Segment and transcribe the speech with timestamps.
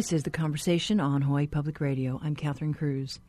[0.00, 2.18] This is The Conversation on Hawaii Public Radio.
[2.24, 3.20] I'm Catherine Cruz.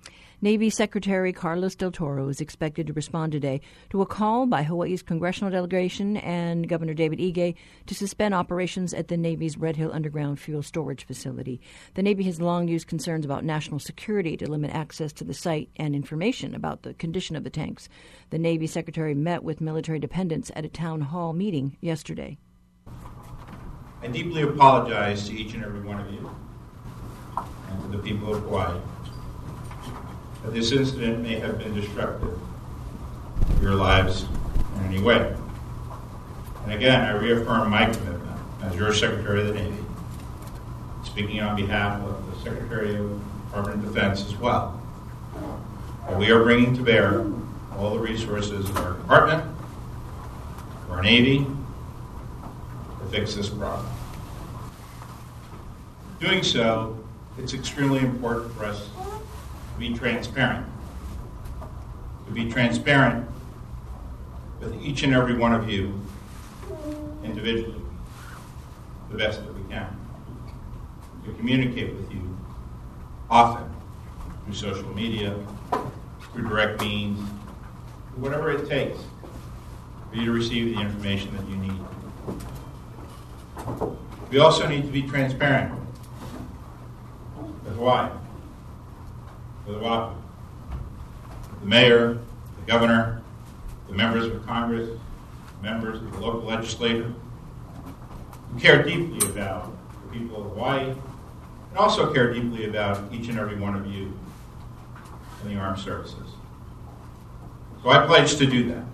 [0.41, 5.03] Navy Secretary Carlos Del Toro is expected to respond today to a call by Hawaii's
[5.03, 7.55] congressional delegation and Governor David Ige
[7.88, 11.59] to suspend operations at the Navy's Red Hill Underground Fuel Storage Facility.
[11.95, 15.70] The Navy has long used concerns about national security to limit access to the site
[15.76, 17.90] and information about the condition of the tanks.
[18.29, 22.38] The Navy Secretary met with military dependents at a town hall meeting yesterday.
[24.01, 26.34] I deeply apologize to each and every one of you
[27.71, 28.80] and to the people of Hawaii
[30.43, 32.38] that this incident may have been destructive
[33.55, 34.26] to your lives
[34.77, 35.35] in any way.
[36.63, 39.84] And again, I reaffirm my commitment as your Secretary of the Navy,
[41.04, 44.79] speaking on behalf of the Secretary of Department of Defense as well,
[46.18, 47.26] we are bringing to bear
[47.77, 49.43] all the resources of our department,
[50.84, 51.46] of our Navy,
[52.99, 53.87] to fix this problem.
[56.20, 57.01] Doing so
[57.41, 58.87] it's extremely important for us
[59.73, 60.65] to be transparent.
[62.27, 63.27] To be transparent
[64.59, 66.00] with each and every one of you
[67.23, 67.81] individually,
[69.09, 69.88] the best that we can.
[71.25, 72.38] To communicate with you
[73.28, 73.67] often
[74.45, 75.35] through social media,
[76.34, 77.19] through direct means,
[78.17, 79.00] whatever it takes
[80.12, 81.81] for you to receive the information that you need.
[84.29, 85.81] We also need to be transparent
[87.81, 88.12] why?
[89.66, 90.16] For the WAPA.
[91.62, 93.22] The mayor, the governor,
[93.88, 94.90] the members of Congress,
[95.62, 97.13] members of the local legislature,
[98.52, 103.40] who care deeply about the people of Hawaii, and also care deeply about each and
[103.40, 104.13] every one of you
[105.44, 106.30] in the armed services.
[107.81, 108.86] So I pledge to do that.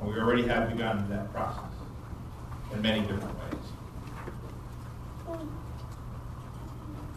[0.00, 1.64] And we already have begun that process
[2.72, 3.53] in many different ways.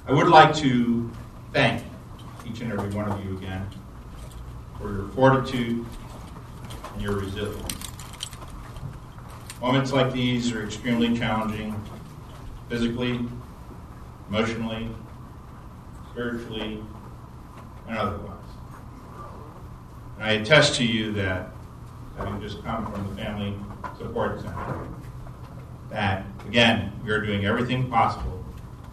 [0.07, 1.12] I would like to
[1.51, 1.84] thank
[2.45, 3.68] each and every one of you again
[4.79, 5.85] for your fortitude
[6.94, 7.73] and your resilience.
[9.59, 11.75] Moments like these are extremely challenging
[12.69, 13.19] physically,
[14.29, 14.88] emotionally,
[16.12, 16.81] spiritually,
[17.90, 18.31] and otherwise.
[20.16, 21.51] And I attest to you that,
[22.16, 23.53] having just come from the Family
[23.97, 24.88] Support Center,
[25.90, 28.36] that, again, we are doing everything possible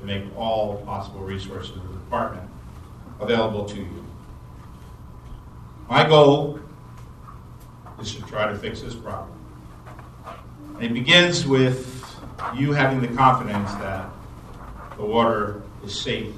[0.06, 2.48] to make all possible resources of the department
[3.20, 4.04] available to you.
[5.88, 6.60] My goal
[8.00, 9.30] is to try to fix this problem.
[10.74, 11.90] And it begins with
[12.54, 14.08] you having the confidence that
[14.96, 16.32] the water is safe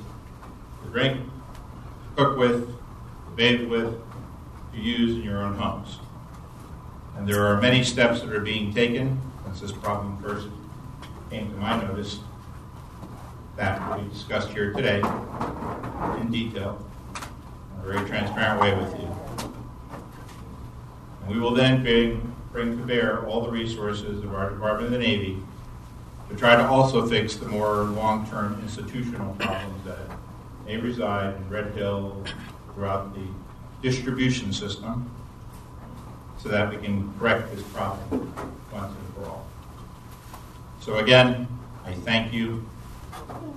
[0.85, 3.99] to drink, to cook with, to bathe with,
[4.73, 5.99] to use in your own homes.
[7.17, 10.49] And there are many steps that are being taken since this problem first
[11.31, 12.21] came to my notice
[13.57, 14.99] that will be discussed here today
[16.21, 16.85] in detail
[17.17, 19.17] in a very transparent way with you.
[21.23, 24.93] And we will then bring, bring to bear all the resources of our Department of
[24.93, 25.39] the Navy
[26.29, 30.11] to try to also fix the more long-term institutional problems that
[30.67, 32.25] may reside in Red Hill
[32.75, 33.27] throughout the
[33.81, 35.11] distribution system
[36.39, 38.33] so that we can correct this problem
[38.73, 39.47] once and for all.
[40.81, 41.49] So again,
[41.85, 42.67] I thank you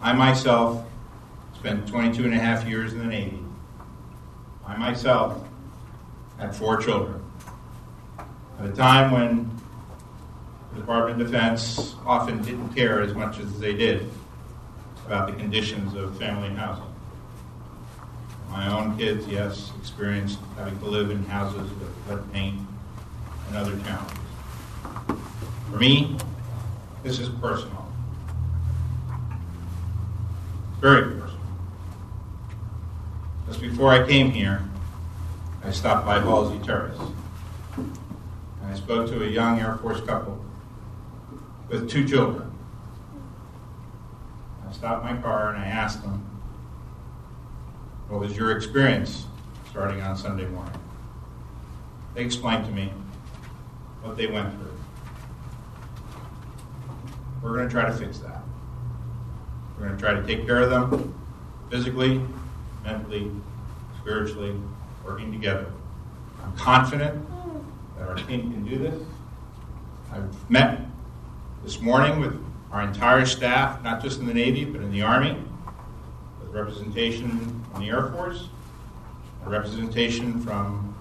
[0.01, 0.85] I myself
[1.55, 3.39] spent 22 and a half years in the Navy.
[4.65, 5.43] I myself
[6.37, 7.21] had four children.
[8.59, 9.49] At a time when
[10.73, 14.09] the Department of Defense often didn't care as much as they did
[15.05, 16.83] about the conditions of family housing.
[18.51, 22.59] My own kids, yes, experienced having to live in houses with lead paint
[23.47, 24.17] and other challenges.
[25.69, 26.17] For me,
[27.03, 27.78] this is personal.
[30.79, 31.39] Very personal.
[33.47, 34.63] Just before I came here,
[35.63, 36.97] I stopped by Halsey Terrace.
[37.75, 37.91] And
[38.63, 40.43] I spoke to a young Air Force couple
[41.67, 42.49] with two children.
[44.67, 46.25] I stopped my car and I asked them,
[48.07, 49.25] What was your experience
[49.69, 50.79] starting on Sunday morning?
[52.15, 52.93] They explained to me
[54.01, 54.77] what they went through.
[57.41, 58.43] We're going to try to fix that.
[59.79, 61.15] We're going to try to take care of them
[61.69, 62.21] physically,
[62.83, 63.31] mentally,
[64.01, 64.59] spiritually,
[65.05, 65.67] working together.
[66.43, 67.25] I'm confident
[67.97, 69.01] that our team can do this.
[70.11, 70.81] I've met
[71.63, 75.37] this morning with our entire staff, not just in the Navy, but in the Army,
[76.41, 78.49] with representation in the Air Force,
[79.45, 80.93] representation from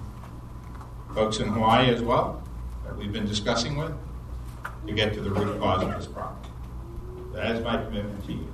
[1.14, 2.42] folks in Hawaii as well,
[2.84, 3.92] that we've been discussing with,
[4.86, 6.38] to get to the root cause of this problem.
[7.32, 8.48] That is my commitment to you.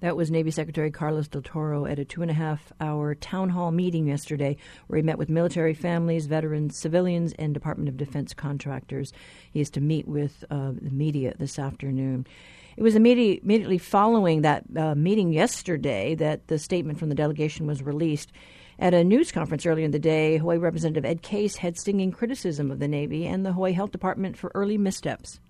[0.00, 3.48] That was Navy Secretary Carlos del Toro at a two and a half hour town
[3.48, 4.56] hall meeting yesterday
[4.86, 9.12] where he met with military families, veterans, civilians, and Department of Defense contractors.
[9.50, 12.28] He is to meet with uh, the media this afternoon.
[12.76, 17.66] It was immediately, immediately following that uh, meeting yesterday that the statement from the delegation
[17.66, 18.30] was released.
[18.78, 22.70] At a news conference earlier in the day, Hawaii Representative Ed Case had stinging criticism
[22.70, 25.40] of the Navy and the Hawaii Health Department for early missteps.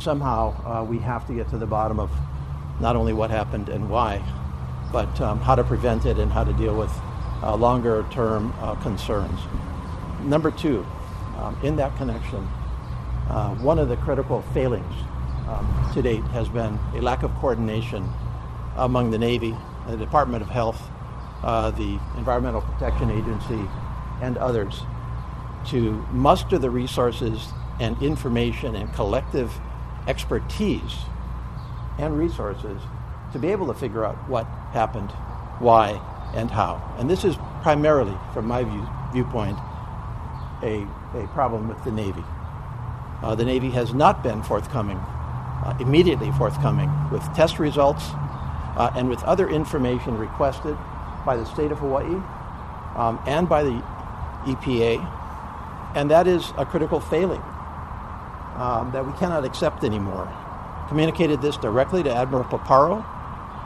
[0.00, 2.10] Somehow, uh, we have to get to the bottom of
[2.80, 4.22] not only what happened and why,
[4.92, 6.90] but um, how to prevent it and how to deal with
[7.42, 9.38] uh, longer term uh, concerns.
[10.22, 10.86] Number two,
[11.38, 12.46] um, in that connection,
[13.28, 14.94] uh, one of the critical failings
[15.48, 18.08] um, to date has been a lack of coordination
[18.76, 19.56] among the Navy,
[19.88, 20.80] the Department of Health,
[21.42, 23.68] uh, the Environmental Protection Agency,
[24.20, 24.82] and others
[25.68, 27.48] to muster the resources
[27.80, 29.52] and information and collective
[30.06, 30.94] expertise
[31.98, 32.80] and resources
[33.32, 35.10] to be able to figure out what happened,
[35.58, 36.00] why,
[36.34, 36.82] and how.
[36.98, 39.58] And this is primarily, from my view, viewpoint,
[40.62, 42.24] a, a problem with the Navy.
[43.22, 48.10] Uh, the Navy has not been forthcoming, uh, immediately forthcoming, with test results
[48.76, 50.76] uh, and with other information requested
[51.24, 52.20] by the state of Hawaii
[52.96, 53.82] um, and by the
[54.44, 55.08] EPA.
[55.94, 57.42] And that is a critical failing
[58.56, 60.32] um, that we cannot accept anymore
[60.92, 63.02] communicated this directly to Admiral Paparo.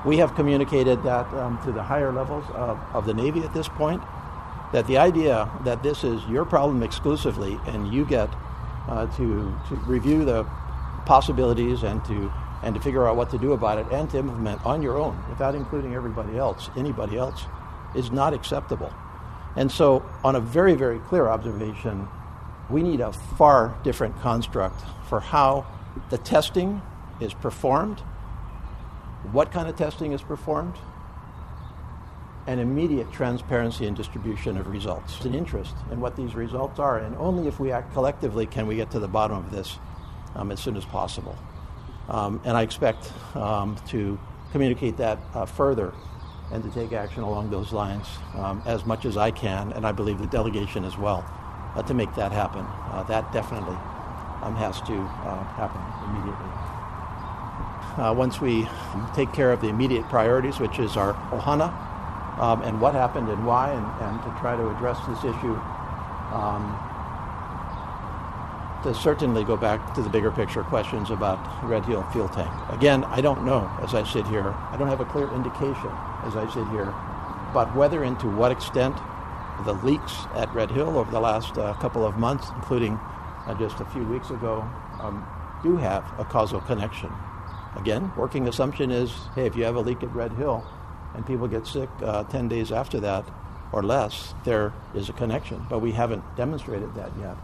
[0.04, 3.66] We have communicated that um, to the higher levels of, of the Navy at this
[3.66, 4.00] point.
[4.72, 8.30] That the idea that this is your problem exclusively and you get
[8.86, 10.44] uh, to, to review the
[11.04, 12.32] possibilities and to,
[12.62, 15.20] and to figure out what to do about it and to implement on your own
[15.28, 17.46] without including everybody else, anybody else,
[17.96, 18.92] is not acceptable.
[19.56, 22.06] And so, on a very, very clear observation,
[22.70, 25.66] we need a far different construct for how
[26.10, 26.82] the testing
[27.20, 28.00] is performed,
[29.32, 30.74] what kind of testing is performed,
[32.46, 35.24] and immediate transparency and distribution of results.
[35.24, 38.76] An interest in what these results are, and only if we act collectively can we
[38.76, 39.78] get to the bottom of this
[40.36, 41.36] um, as soon as possible.
[42.08, 44.18] Um, and I expect um, to
[44.52, 45.92] communicate that uh, further
[46.52, 49.90] and to take action along those lines um, as much as I can, and I
[49.90, 51.24] believe the delegation as well,
[51.74, 52.64] uh, to make that happen.
[52.92, 53.76] Uh, that definitely
[54.42, 56.55] um, has to uh, happen immediately
[57.96, 58.68] uh, once we
[59.14, 61.72] take care of the immediate priorities, which is our ohana
[62.38, 65.54] um, and what happened and why, and, and, to try to address this issue.
[66.32, 66.82] Um,
[68.82, 72.50] to certainly go back to the bigger picture questions about Red Hill fuel tank.
[72.68, 74.54] Again, I don't know as I sit here.
[74.70, 75.90] I don't have a clear indication
[76.22, 76.94] as I sit here,
[77.52, 78.94] but whether and to what extent
[79.64, 82.92] the leaks at Red Hill over the last uh, couple of months, including
[83.46, 84.68] uh, just a few weeks ago,
[85.00, 85.26] um,
[85.64, 87.10] do have a causal connection
[87.76, 90.66] Again, working assumption is hey, if you have a leak at Red Hill
[91.14, 93.24] and people get sick uh, 10 days after that
[93.72, 95.64] or less, there is a connection.
[95.68, 97.36] But we haven't demonstrated that yet.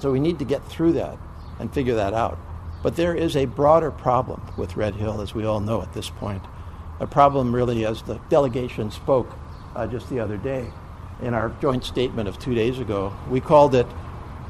[0.00, 1.18] So we need to get through that
[1.58, 2.38] and figure that out.
[2.82, 6.10] But there is a broader problem with Red Hill, as we all know at this
[6.10, 6.42] point.
[7.00, 9.36] A problem, really, as the delegation spoke
[9.74, 10.70] uh, just the other day
[11.22, 13.86] in our joint statement of two days ago, we called it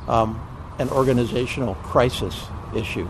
[0.08, 0.40] um,
[0.78, 3.08] an organizational crisis issue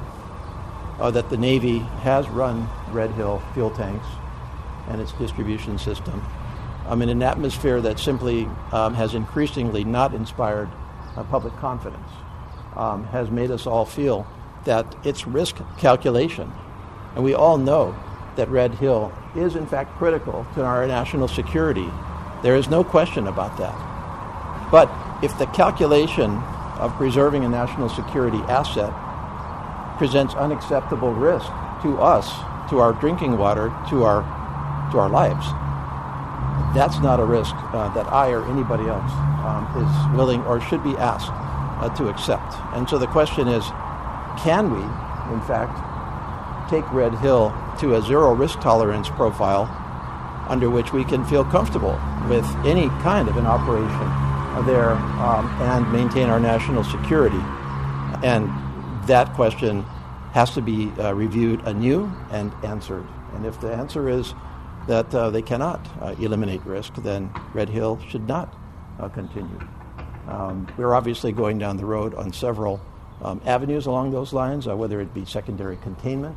[0.99, 4.07] uh, that the Navy has run Red Hill fuel tanks
[4.89, 6.23] and its distribution system
[6.87, 10.69] um, in an atmosphere that simply um, has increasingly not inspired
[11.17, 12.09] uh, public confidence,
[12.77, 14.27] um, has made us all feel
[14.65, 16.51] that it's risk calculation.
[17.15, 17.97] And we all know
[18.37, 21.89] that Red Hill is, in fact, critical to our national security.
[22.43, 24.71] There is no question about that.
[24.71, 24.91] But
[25.23, 26.31] if the calculation
[26.79, 28.93] of preserving a national security asset
[29.97, 31.47] presents unacceptable risk
[31.83, 32.29] to us,
[32.71, 34.23] to our drinking water, to our,
[34.91, 35.47] to our lives.
[36.75, 39.13] That's not a risk uh, that I or anybody else
[39.45, 42.55] um, is willing or should be asked uh, to accept.
[42.75, 43.65] And so the question is
[44.39, 44.83] can we,
[45.33, 45.79] in fact,
[46.69, 49.71] take Red Hill to a zero risk tolerance profile
[50.49, 51.99] under which we can feel comfortable
[52.29, 57.41] with any kind of an operation there um, and maintain our national security?
[58.23, 58.51] And
[59.07, 59.83] that question
[60.33, 63.07] has to be uh, reviewed anew and answered.
[63.35, 64.35] And if the answer is
[64.87, 68.55] that uh, they cannot uh, eliminate risk, then Red Hill should not
[68.99, 69.61] uh, continue.
[70.29, 72.81] Um, we're obviously going down the road on several
[73.23, 76.37] um, avenues along those lines, uh, whether it be secondary containment,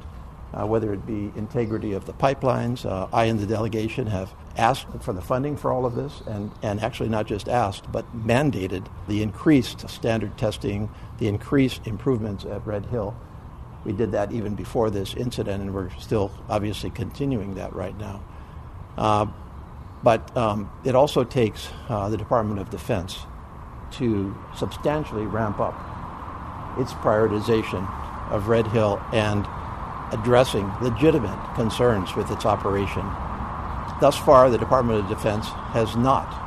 [0.53, 2.85] uh, whether it be integrity of the pipelines.
[3.13, 6.81] I and the delegation have asked for the funding for all of this, and, and
[6.81, 10.89] actually not just asked, but mandated the increased standard testing,
[11.19, 13.15] the increased improvements at Red Hill.
[13.85, 18.23] We did that even before this incident, and we're still obviously continuing that right now.
[18.97, 19.27] Uh,
[20.03, 23.19] but um, it also takes uh, the Department of Defense
[23.91, 25.75] to substantially ramp up
[26.77, 27.89] its prioritization
[28.31, 29.47] of Red Hill and
[30.11, 33.05] addressing legitimate concerns with its operation.
[33.99, 36.45] Thus far, the Department of Defense has not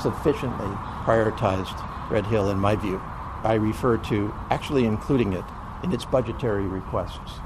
[0.00, 0.66] sufficiently
[1.04, 3.00] prioritized Red Hill, in my view.
[3.42, 5.44] I refer to actually including it
[5.82, 7.40] in its budgetary requests,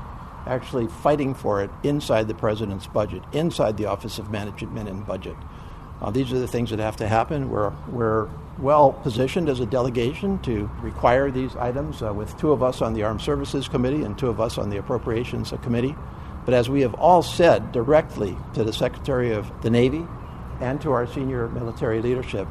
[0.47, 5.37] actually fighting for it inside the President's budget, inside the Office of Management and Budget.
[6.00, 7.50] Uh, these are the things that have to happen.
[7.50, 8.29] We're, we're
[8.61, 12.93] well positioned as a delegation to require these items uh, with two of us on
[12.93, 15.95] the Armed Services Committee and two of us on the Appropriations Committee.
[16.45, 20.07] But as we have all said directly to the Secretary of the Navy
[20.61, 22.49] and to our senior military leadership,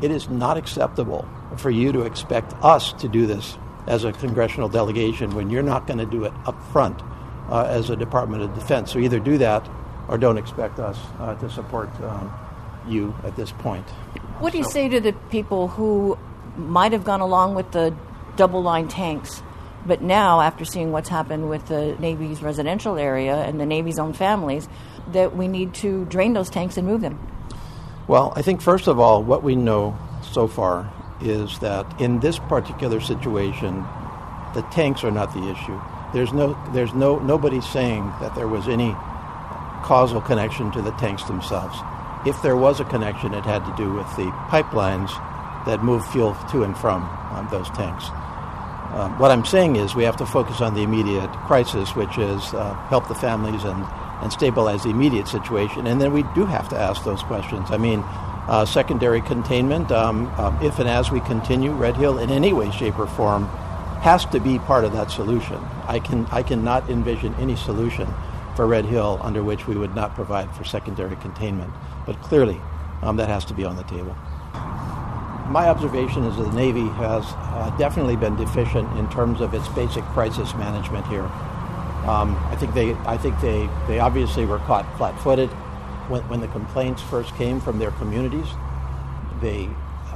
[0.00, 4.68] it is not acceptable for you to expect us to do this as a congressional
[4.68, 7.00] delegation when you're not going to do it up front
[7.48, 8.92] uh, as a Department of Defense.
[8.92, 9.68] So either do that
[10.08, 12.32] or don't expect us uh, to support um,
[12.86, 13.86] you at this point.
[14.40, 16.16] What do you say to the people who
[16.56, 17.92] might have gone along with the
[18.36, 19.42] double line tanks,
[19.84, 24.12] but now, after seeing what's happened with the Navy's residential area and the Navy's own
[24.12, 24.68] families,
[25.10, 27.18] that we need to drain those tanks and move them?
[28.06, 30.88] Well, I think first of all, what we know so far
[31.20, 33.84] is that in this particular situation,
[34.54, 35.80] the tanks are not the issue.
[36.14, 38.92] There's no, there's no, nobody saying that there was any
[39.82, 41.76] causal connection to the tanks themselves
[42.26, 45.10] if there was a connection, it had to do with the pipelines
[45.66, 48.10] that move fuel to and from um, those tanks.
[48.92, 52.54] Um, what I'm saying is we have to focus on the immediate crisis, which is
[52.54, 53.84] uh, help the families and,
[54.22, 55.86] and stabilize the immediate situation.
[55.86, 57.70] And then we do have to ask those questions.
[57.70, 58.00] I mean,
[58.48, 62.70] uh, secondary containment, um, um, if and as we continue, Red Hill in any way,
[62.70, 63.44] shape, or form
[64.00, 65.60] has to be part of that solution.
[65.86, 68.06] I, can, I cannot envision any solution
[68.58, 71.72] for Red Hill under which we would not provide for secondary containment.
[72.04, 72.60] But clearly,
[73.02, 74.16] um, that has to be on the table.
[75.48, 79.68] My observation is that the Navy has uh, definitely been deficient in terms of its
[79.68, 81.22] basic crisis management here.
[82.10, 85.50] Um, I think they, I think they, they obviously were caught flat-footed
[86.10, 88.48] when, when the complaints first came from their communities.
[89.40, 89.66] They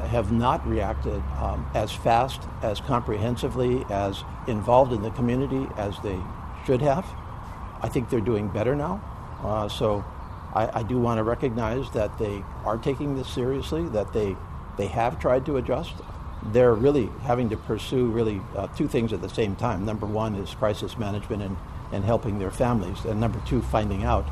[0.08, 6.18] have not reacted um, as fast, as comprehensively, as involved in the community as they
[6.66, 7.06] should have.
[7.82, 9.02] I think they're doing better now.
[9.42, 10.04] Uh, so
[10.54, 14.36] I, I do want to recognize that they are taking this seriously, that they,
[14.78, 15.94] they have tried to adjust.
[16.44, 19.84] They're really having to pursue really uh, two things at the same time.
[19.84, 21.56] Number one is crisis management and,
[21.92, 23.04] and helping their families.
[23.04, 24.24] And number two, finding out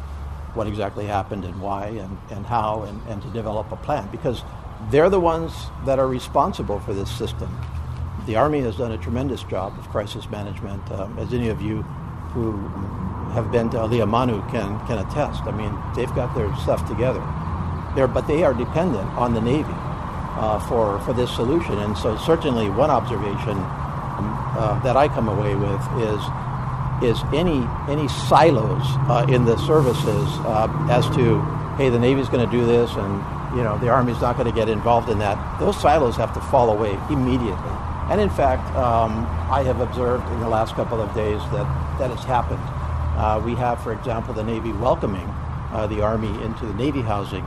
[0.54, 4.08] what exactly happened and why and, and how and, and to develop a plan.
[4.10, 4.42] Because
[4.90, 5.52] they're the ones
[5.86, 7.54] that are responsible for this system.
[8.26, 11.82] The Army has done a tremendous job of crisis management, um, as any of you
[12.32, 12.52] who
[13.32, 15.42] have been to Aliamanu can, can attest.
[15.44, 17.22] I mean, they've got their stuff together.
[17.94, 21.78] They're, but they are dependent on the Navy uh, for, for this solution.
[21.78, 26.22] And so certainly one observation um, uh, that I come away with is,
[27.02, 31.40] is any, any silos uh, in the services uh, as to,
[31.76, 33.24] hey, the Navy's going to do this and
[33.56, 35.58] you know, the Army's not going to get involved in that.
[35.58, 37.74] Those silos have to fall away immediately.
[38.10, 41.66] And in fact, um, I have observed in the last couple of days that
[41.98, 42.62] that has happened.
[43.20, 45.28] Uh, we have, for example, the Navy welcoming
[45.72, 47.44] uh, the Army into the Navy housing.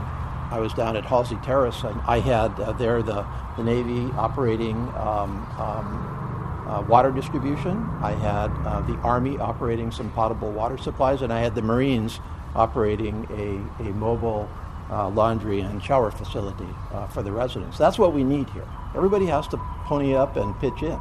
[0.52, 3.26] I was down at Halsey Terrace, and I had uh, there the,
[3.56, 7.84] the Navy operating um, um, uh, water distribution.
[8.00, 12.20] I had uh, the Army operating some potable water supplies, and I had the Marines
[12.54, 14.48] operating a, a mobile
[14.90, 16.68] uh, laundry and shower facility
[17.10, 17.78] for the residents.
[17.78, 18.68] That's what we need here.
[18.94, 21.00] Everybody has to pony up and pitch in.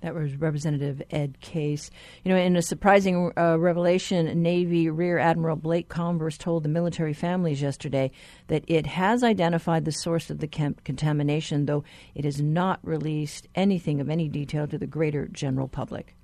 [0.00, 1.90] That was Representative Ed Case.
[2.24, 7.12] You know, in a surprising uh, revelation, Navy Rear Admiral Blake Converse told the military
[7.12, 8.10] families yesterday
[8.46, 14.00] that it has identified the source of the contamination, though it has not released anything
[14.00, 16.16] of any detail to the greater general public.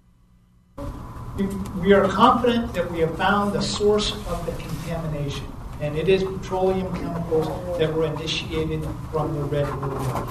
[1.82, 5.44] We are confident that we have found the source of the contamination,
[5.82, 7.46] and it is petroleum chemicals
[7.78, 10.26] that were initiated from the Red River.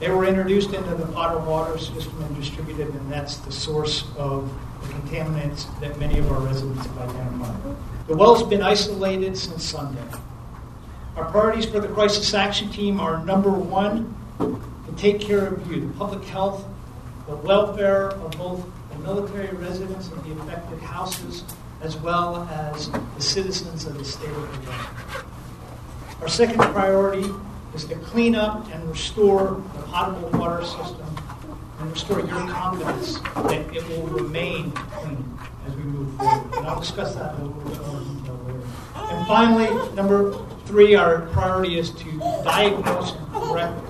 [0.00, 4.50] They were introduced into the potable water system and distributed, and that's the source of
[4.80, 7.76] the contaminants that many of our residents have identified.
[8.06, 10.02] The well's been isolated since Sunday.
[11.16, 15.86] Our priorities for the crisis action team are number one, to take care of you,
[15.86, 16.64] the public health,
[17.28, 21.44] the welfare of both the military residents of the affected houses,
[21.82, 25.24] as well as the citizens of the state of Virginia.
[26.22, 27.30] Our second priority
[27.74, 31.06] is to clean up and restore the potable water system
[31.78, 36.56] and restore your confidence that it will remain clean as we move forward.
[36.56, 38.60] And I'll discuss that a little bit more in detail later.
[38.96, 40.34] And finally, number
[40.66, 43.80] three, our priority is to diagnose and correct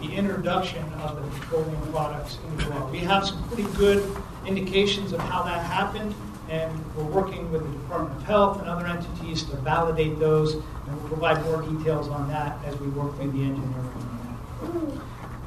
[0.00, 2.88] the introduction of the petroleum products into the well.
[2.90, 4.16] We have some pretty good
[4.46, 6.14] indications of how that happened,
[6.48, 11.00] and we're working with the Department of Health and other entities to validate those, and
[11.00, 15.02] we'll provide more details on that as we work through the engineering on that.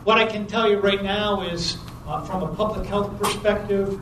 [0.06, 1.78] What I can tell you right now is,
[2.08, 4.00] uh, from a public health perspective,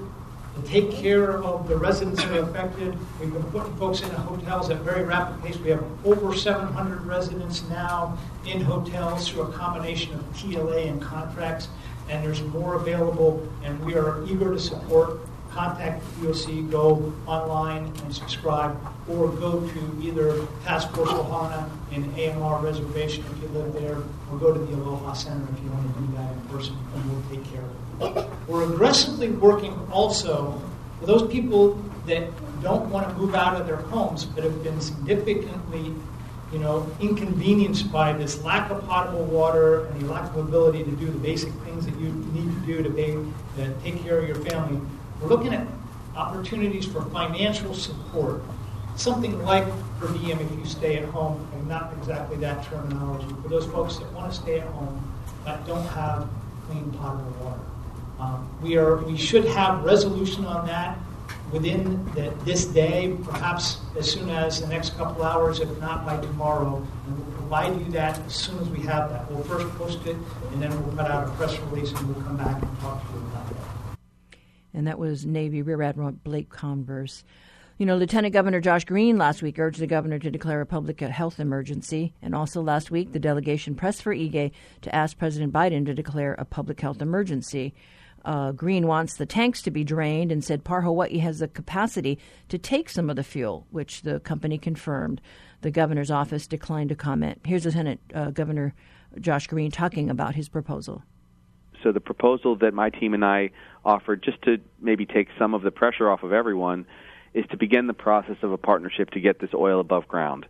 [0.55, 2.97] to take care of the residents who are affected.
[3.19, 5.57] We've been putting folks in hotels at very rapid pace.
[5.57, 11.67] We have over 700 residents now in hotels through a combination of TLA and contracts,
[12.09, 15.19] and there's more available, and we are eager to support.
[15.57, 18.77] Contact DOC, go online and subscribe,
[19.09, 23.97] or go to either Task Force Ohana in AMR Reservation if you live there,
[24.29, 27.11] or go to the Aloha Center if you want to do that in person, and
[27.11, 27.63] we'll take care
[28.01, 28.29] of it.
[28.47, 30.61] We're aggressively working also
[30.99, 32.29] for those people that
[32.61, 35.91] don't want to move out of their homes but have been significantly
[36.51, 40.91] you know, inconvenienced by this lack of potable water and the lack of ability to
[40.91, 43.17] do the basic things that you need to do to, be,
[43.57, 44.79] to take care of your family.
[45.21, 45.67] We're looking at
[46.15, 48.41] opportunities for financial support,
[48.95, 49.65] something like
[49.99, 53.97] per diem if you stay at home, and not exactly that terminology, for those folks
[53.97, 55.03] that want to stay at home
[55.47, 56.27] but don't have
[56.67, 57.61] clean potable water.
[58.19, 60.97] Um, we, are, we should have resolution on that
[61.51, 66.17] within the, this day, perhaps as soon as the next couple hours, if not by
[66.17, 66.85] tomorrow.
[67.05, 69.31] And we'll provide you that as soon as we have that.
[69.31, 70.17] We'll first post it,
[70.51, 73.13] and then we'll put out a press release, and we'll come back and talk to
[73.13, 73.36] you about that.
[74.77, 77.23] And that was Navy Rear Admiral Blake Converse.
[77.79, 80.99] You know, Lieutenant Governor Josh Green last week urged the governor to declare a public
[80.99, 82.13] health emergency.
[82.21, 84.51] And also last week, the delegation pressed for Ige
[84.83, 87.73] to ask President Biden to declare a public health emergency.
[88.23, 92.19] Uh, Green wants the tanks to be drained and said Par Hawaii has the capacity
[92.49, 95.21] to take some of the fuel, which the company confirmed.
[95.61, 97.41] The governor's office declined to comment.
[97.47, 98.75] Here's Lieutenant uh, Governor
[99.19, 101.01] Josh Green talking about his proposal.
[101.83, 103.51] So, the proposal that my team and I
[103.87, 106.85] offered, just to maybe take some of the pressure off of everyone,
[107.33, 110.45] is to begin the process of a partnership to get this oil above ground.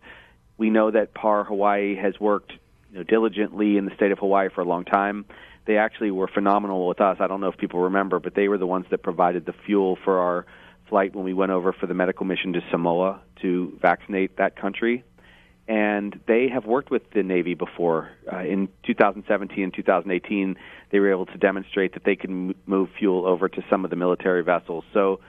[0.58, 2.52] We know that Par Hawaii has worked
[2.90, 5.24] you know, diligently in the state of Hawaii for a long time
[5.68, 7.18] they actually were phenomenal with us.
[7.20, 9.98] I don't know if people remember, but they were the ones that provided the fuel
[10.02, 10.46] for our
[10.88, 15.04] flight when we went over for the medical mission to Samoa to vaccinate that country.
[15.68, 18.10] And they have worked with the Navy before.
[18.32, 20.56] Uh, in 2017 and 2018,
[20.90, 23.96] they were able to demonstrate that they can move fuel over to some of the
[23.96, 24.84] military vessels.
[24.94, 25.20] So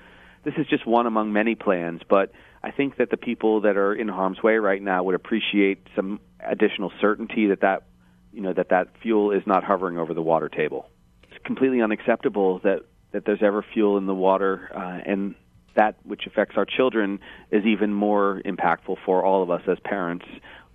[0.45, 2.32] this is just one among many plans, but
[2.63, 6.19] I think that the people that are in harm's way right now would appreciate some
[6.39, 7.84] additional certainty that that
[8.32, 10.89] you know that that fuel is not hovering over the water table.
[11.23, 15.36] It's completely unacceptable that that there's ever fuel in the water, uh, and
[15.75, 17.19] that which affects our children
[17.51, 20.25] is even more impactful for all of us as parents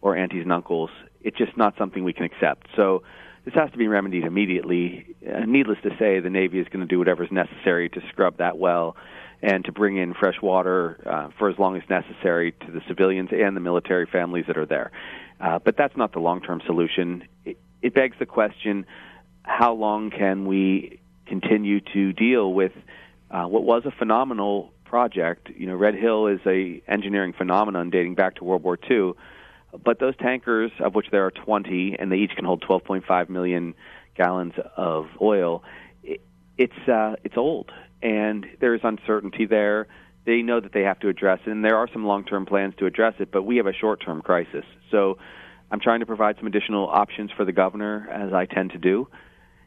[0.01, 0.91] or aunties and uncles.
[1.23, 2.67] It's just not something we can accept.
[2.77, 3.03] So
[3.45, 5.15] this has to be remedied immediately.
[5.27, 8.39] Uh, needless to say, the Navy is going to do whatever is necessary to scrub
[8.39, 8.97] that well
[9.43, 13.31] and to bring in fresh water uh, for as long as necessary to the civilians
[13.33, 14.91] and the military families that are there.
[15.41, 17.25] Uh, but that's not the long term solution.
[17.45, 18.87] It, it begs the question
[19.43, 22.73] how long can we continue to deal with
[23.31, 25.51] uh, what was a phenomenal project?
[25.57, 29.15] You know, Red Hill is a engineering phenomenon dating back to World War II.
[29.85, 33.75] But those tankers, of which there are 20, and they each can hold 12.5 million
[34.17, 35.65] gallons of oil,
[36.05, 36.21] it,
[36.57, 39.89] it's uh, it's old, and there is uncertainty there
[40.27, 42.87] they know that they have to address it, and there are some long-term plans to
[42.87, 43.33] address it.
[43.33, 45.19] But we have a short-term crisis, so
[45.73, 49.09] I'm trying to provide some additional options for the governor, as I tend to do.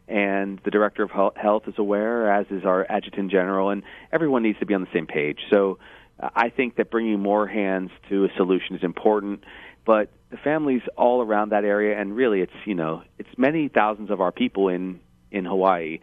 [0.08, 4.58] And the director of health is aware, as is our adjutant general, and everyone needs
[4.60, 5.40] to be on the same page.
[5.52, 5.80] So
[6.20, 9.44] uh, I think that bringing more hands to a solution is important.
[9.86, 14.10] But the families all around that area, and really, it's you know, it's many thousands
[14.12, 15.00] of our people in
[15.32, 16.00] in Hawaii,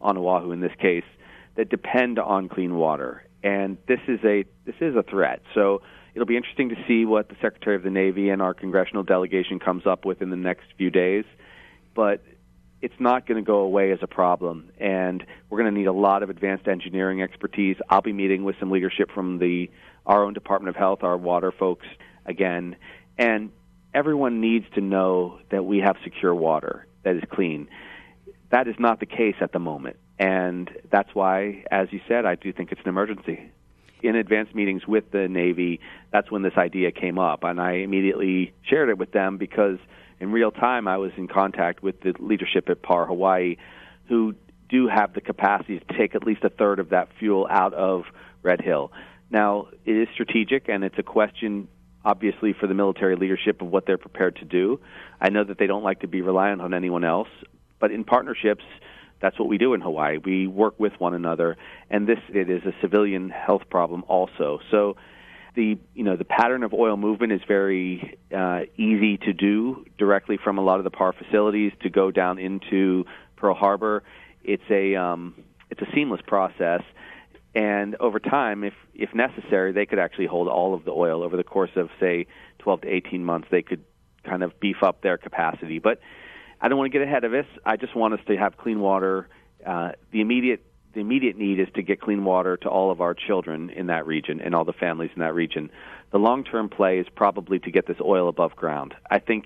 [0.00, 1.04] on Oahu in this case,
[1.56, 5.40] that depend on clean water and this is a this is a threat.
[5.54, 5.82] So
[6.14, 9.60] it'll be interesting to see what the Secretary of the Navy and our congressional delegation
[9.60, 11.24] comes up with in the next few days.
[11.94, 12.24] But
[12.82, 15.92] it's not going to go away as a problem, and we're going to need a
[15.92, 17.76] lot of advanced engineering expertise.
[17.88, 19.70] I'll be meeting with some leadership from the
[20.04, 21.86] our own Department of Health, our water folks
[22.26, 22.76] again,
[23.18, 23.50] and
[23.92, 27.68] everyone needs to know that we have secure water that is clean.
[28.50, 29.96] That is not the case at the moment.
[30.18, 33.50] And that's why, as you said, I do think it's an emergency.
[34.02, 35.80] In advanced meetings with the Navy,
[36.12, 37.44] that's when this idea came up.
[37.44, 39.78] And I immediately shared it with them because
[40.20, 43.56] in real time I was in contact with the leadership at PAR Hawaii
[44.08, 44.34] who
[44.68, 48.04] do have the capacity to take at least a third of that fuel out of
[48.42, 48.92] Red Hill.
[49.30, 51.68] Now, it is strategic and it's a question
[52.06, 54.80] obviously, for the military leadership of what they're prepared to do.
[55.20, 57.28] I know that they don't like to be reliant on anyone else,
[57.80, 58.62] but in partnerships,
[59.20, 60.18] that's what we do in Hawaii.
[60.18, 61.56] We work with one another,
[61.90, 64.60] and this it is a civilian health problem also.
[64.70, 64.96] So
[65.56, 70.38] the you know the pattern of oil movement is very uh, easy to do directly
[70.42, 73.04] from a lot of the PAR facilities to go down into
[73.36, 74.04] Pearl Harbor.
[74.44, 75.34] It's a um,
[75.70, 76.82] it's a seamless process,
[77.54, 81.36] and over time, if if necessary, they could actually hold all of the oil over
[81.36, 82.26] the course of say
[82.58, 83.48] 12 to 18 months.
[83.50, 83.82] They could
[84.24, 86.00] kind of beef up their capacity, but
[86.60, 87.46] I don't want to get ahead of this.
[87.64, 89.28] I just want us to have clean water.
[89.64, 93.14] Uh, the immediate the immediate need is to get clean water to all of our
[93.14, 95.70] children in that region and all the families in that region.
[96.12, 98.94] The long term play is probably to get this oil above ground.
[99.10, 99.44] I think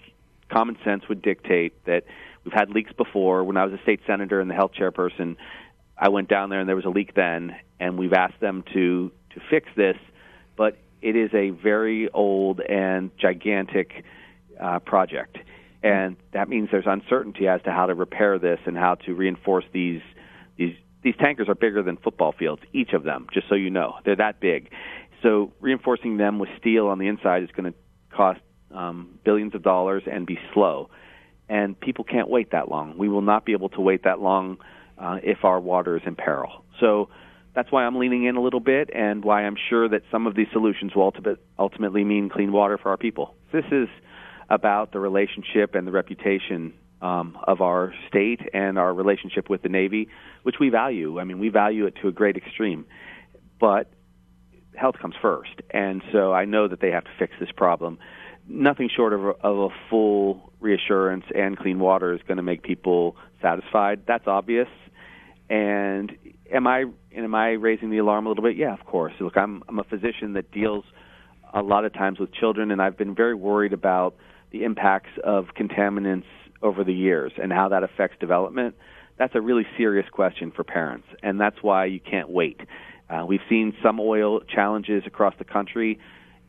[0.50, 2.04] common sense would dictate that
[2.44, 3.44] we've had leaks before.
[3.44, 5.36] When I was a state senator and the health chairperson,
[5.98, 9.12] I went down there and there was a leak then, and we've asked them to
[9.34, 9.96] to fix this,
[10.56, 14.04] but it is a very old and gigantic
[14.60, 15.38] uh, project,
[15.82, 19.64] and that means there's uncertainty as to how to repair this and how to reinforce
[19.72, 20.02] these
[20.56, 23.94] these these tankers are bigger than football fields, each of them, just so you know.
[24.04, 24.70] They're that big.
[25.22, 27.78] So reinforcing them with steel on the inside is going to
[28.14, 28.40] cost
[28.74, 30.90] um, billions of dollars and be slow.
[31.48, 32.96] And people can't wait that long.
[32.96, 34.58] We will not be able to wait that long
[34.98, 36.64] uh, if our water is in peril.
[36.78, 37.08] So
[37.54, 40.36] that's why I'm leaning in a little bit and why I'm sure that some of
[40.36, 41.12] these solutions will
[41.58, 43.34] ultimately mean clean water for our people.
[43.52, 43.88] This is
[44.48, 49.68] about the relationship and the reputation um, of our state and our relationship with the
[49.68, 50.08] Navy,
[50.42, 51.18] which we value.
[51.18, 52.86] I mean, we value it to a great extreme,
[53.58, 53.90] but
[54.74, 57.98] health comes first, and so I know that they have to fix this problem.
[58.48, 62.62] Nothing short of a, of a full reassurance and clean water is going to make
[62.62, 64.02] people satisfied.
[64.06, 64.68] That's obvious.
[65.48, 66.12] And
[66.52, 66.84] am I
[67.16, 68.56] am I raising the alarm a little bit?
[68.56, 69.12] Yeah, of course.
[69.20, 70.84] Look, I'm I'm a physician that deals
[71.52, 74.14] a lot of times with children, and I've been very worried about
[74.52, 76.24] the impacts of contaminants
[76.62, 78.74] over the years and how that affects development,
[79.18, 82.60] that's a really serious question for parents, and that's why you can't wait.
[83.10, 85.98] Uh, we've seen some oil challenges across the country,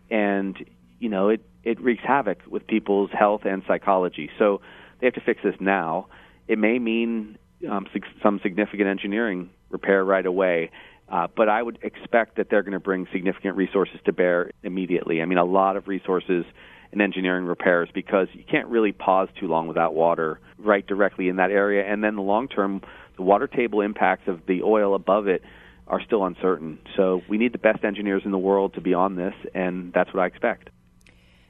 [0.10, 0.58] and
[1.00, 4.30] you know it it wreaks havoc with people's health and psychology.
[4.40, 4.62] So
[5.00, 6.08] they have to fix this now.
[6.48, 7.38] It may mean
[7.70, 7.88] um,
[8.24, 10.72] some significant engineering repair right away,
[11.10, 15.22] uh, but I would expect that they're going to bring significant resources to bear immediately.
[15.22, 16.46] I mean, a lot of resources
[16.92, 21.38] and engineering repairs because you can't really pause too long without water right directly in
[21.38, 21.84] that area.
[21.90, 22.82] And then the long term,
[23.16, 25.42] the water table impacts of the oil above it
[25.88, 26.80] are still uncertain.
[26.96, 30.14] So we need the best engineers in the world to be on this, and that's
[30.14, 30.70] what I expect.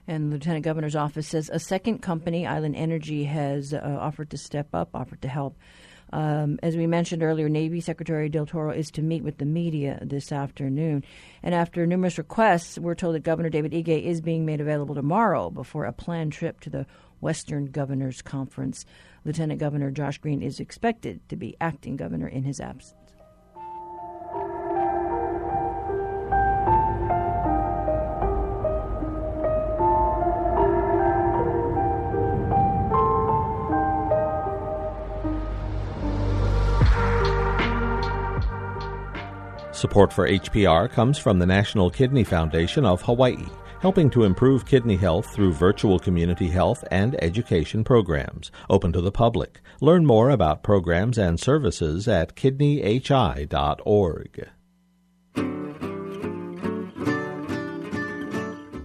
[0.07, 4.37] And the Lieutenant Governor's office says a second company, Island Energy, has uh, offered to
[4.37, 5.57] step up, offered to help.
[6.13, 9.99] Um, as we mentioned earlier, Navy Secretary Del Toro is to meet with the media
[10.01, 11.03] this afternoon.
[11.41, 15.49] And after numerous requests, we're told that Governor David Ige is being made available tomorrow
[15.49, 16.85] before a planned trip to the
[17.21, 18.85] Western Governors Conference.
[19.23, 23.00] Lieutenant Governor Josh Green is expected to be acting governor in his absence.
[39.81, 43.47] Support for HPR comes from the National Kidney Foundation of Hawaii,
[43.79, 49.11] helping to improve kidney health through virtual community health and education programs, open to the
[49.11, 49.59] public.
[49.81, 53.49] Learn more about programs and services at kidneyhi.org.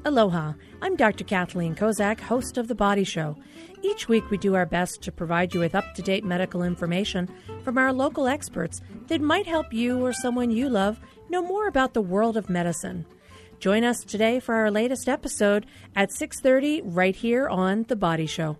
[0.06, 0.52] Aloha.
[0.82, 1.24] I'm Dr.
[1.24, 3.36] Kathleen Kozak, host of The Body Show.
[3.82, 7.28] Each week, we do our best to provide you with up to date medical information
[7.64, 11.92] from our local experts that might help you or someone you love know more about
[11.92, 13.04] the world of medicine.
[13.58, 15.66] Join us today for our latest episode
[15.96, 18.58] at 6:30 right here on The Body Show.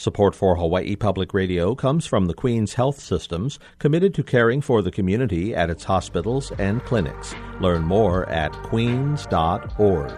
[0.00, 4.80] Support for Hawaii Public Radio comes from the Queen's Health Systems, committed to caring for
[4.80, 7.34] the community at its hospitals and clinics.
[7.60, 10.10] Learn more at queens.org.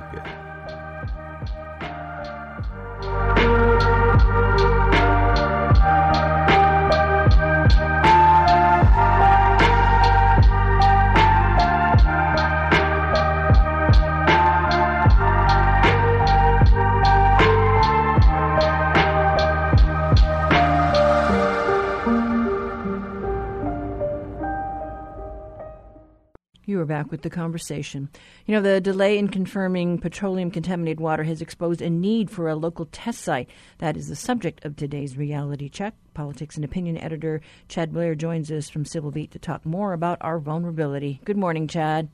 [27.03, 28.09] back with the conversation.
[28.47, 32.55] You know, the delay in confirming petroleum contaminated water has exposed a need for a
[32.55, 33.51] local test site.
[33.79, 35.95] That is the subject of today's reality check.
[36.15, 40.19] Politics and opinion editor Chad Blair joins us from Civil Beat to talk more about
[40.21, 41.21] our vulnerability.
[41.25, 42.09] Good morning, Chad.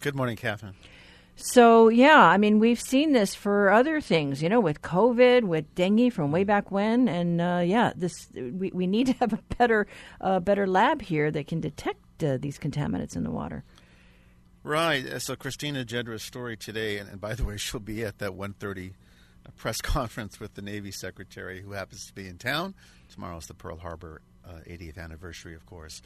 [0.00, 0.74] Good morning, Catherine.
[1.34, 5.74] So, yeah, I mean, we've seen this for other things, you know, with COVID, with
[5.74, 7.08] dengue from way back when.
[7.08, 9.86] And uh, yeah, this we, we need to have a better,
[10.20, 13.64] uh, better lab here that can detect uh, these contaminants in the water.
[14.64, 15.04] Right.
[15.04, 18.32] Uh, so, Christina Jedra's story today, and, and, by the way, she'll be at that
[18.32, 18.92] 1.30
[19.56, 22.74] press conference with the Navy Secretary who happens to be in town.
[23.12, 26.00] Tomorrow's the Pearl Harbor uh, 80th anniversary, of course.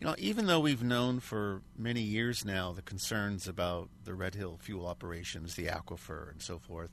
[0.00, 4.34] You know, even though we've known for many years now the concerns about the Red
[4.34, 6.90] Hill fuel operations, the aquifer, and so forth,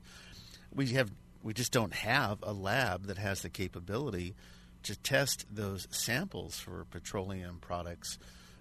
[0.74, 1.10] we have
[1.42, 4.34] we just don't have a lab that has the capability
[4.82, 8.18] to test those samples for petroleum products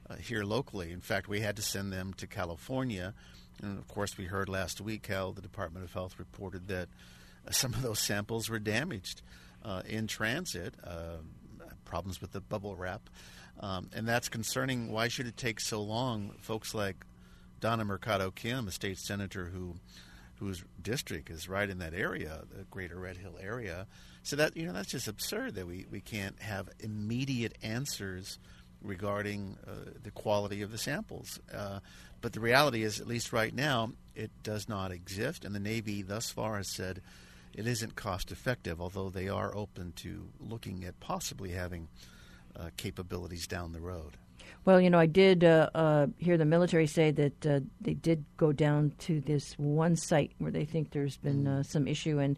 [0.10, 0.92] uh, here locally.
[0.92, 3.14] In fact, we had to send them to California,
[3.62, 6.90] and of course, we heard last week how the Department of Health reported that
[7.48, 9.22] uh, some of those samples were damaged
[9.64, 10.76] uh, in transit.
[10.84, 11.18] Uh,
[11.90, 13.10] problems with the bubble wrap.
[13.60, 14.92] Um, and that's concerning.
[14.92, 16.32] Why should it take so long?
[16.40, 17.04] Folks like
[17.60, 19.76] Donna Mercado Kim, a state senator who
[20.36, 23.88] whose district is right in that area, the greater Red Hill area.
[24.24, 28.40] So that you know that's just absurd that we, we can't have immediate answers
[28.82, 31.40] regarding uh, the quality of the samples.
[31.54, 31.80] Uh,
[32.22, 36.02] but the reality is, at least right now, it does not exist, and the Navy
[36.02, 37.02] thus far has said
[37.54, 41.88] it isn't cost effective, although they are open to looking at possibly having
[42.56, 44.18] uh, capabilities down the road.
[44.66, 48.26] Well, you know, I did uh, uh, hear the military say that uh, they did
[48.38, 52.38] go down to this one site where they think there's been uh, some issue, and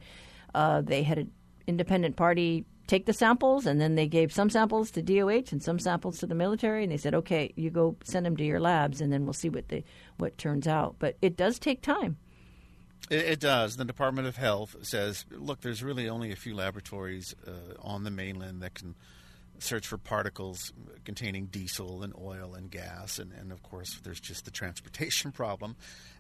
[0.54, 1.32] uh, they had an
[1.68, 5.80] independent party take the samples, and then they gave some samples to DOH and some
[5.80, 9.00] samples to the military, and they said, "Okay, you go send them to your labs,
[9.00, 9.86] and then we'll see what they
[10.18, 12.18] what turns out." But it does take time.
[13.10, 13.78] It, it, does.
[13.78, 17.52] The Department of Health says, look, there's really only a few laboratories uh,
[17.82, 18.96] on the mainland that can
[19.58, 20.72] search for particles
[21.04, 25.78] containing diesel and oil and gas, and, and of course, there's just the transportation problem,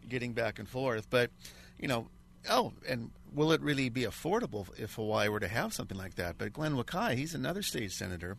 [0.07, 1.09] getting back and forth.
[1.09, 1.31] But
[1.77, 2.07] you know,
[2.49, 6.37] oh, and will it really be affordable if Hawaii were to have something like that?
[6.37, 8.37] But Glenn Wakai, he's another state senator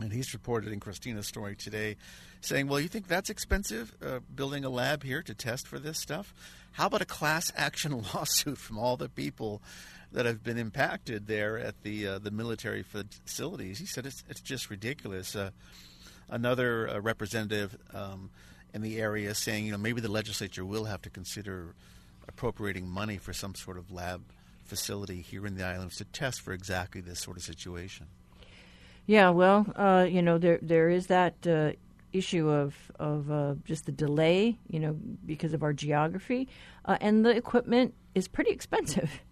[0.00, 1.96] and he's reported in Christina's story today
[2.40, 5.98] saying, Well, you think that's expensive, uh, building a lab here to test for this
[5.98, 6.34] stuff?
[6.72, 9.62] How about a class action lawsuit from all the people
[10.12, 13.78] that have been impacted there at the uh, the military facilities?
[13.78, 15.34] He said it's, it's just ridiculous.
[15.34, 15.50] Uh,
[16.28, 18.30] another uh, representative um,
[18.72, 21.74] in the area saying, you know, maybe the legislature will have to consider
[22.28, 24.22] appropriating money for some sort of lab
[24.64, 28.06] facility here in the islands to test for exactly this sort of situation.
[29.06, 31.72] Yeah, well, uh, you know, there there is that uh,
[32.12, 34.92] issue of of uh, just the delay, you know,
[35.24, 36.48] because of our geography,
[36.84, 39.22] uh, and the equipment is pretty expensive.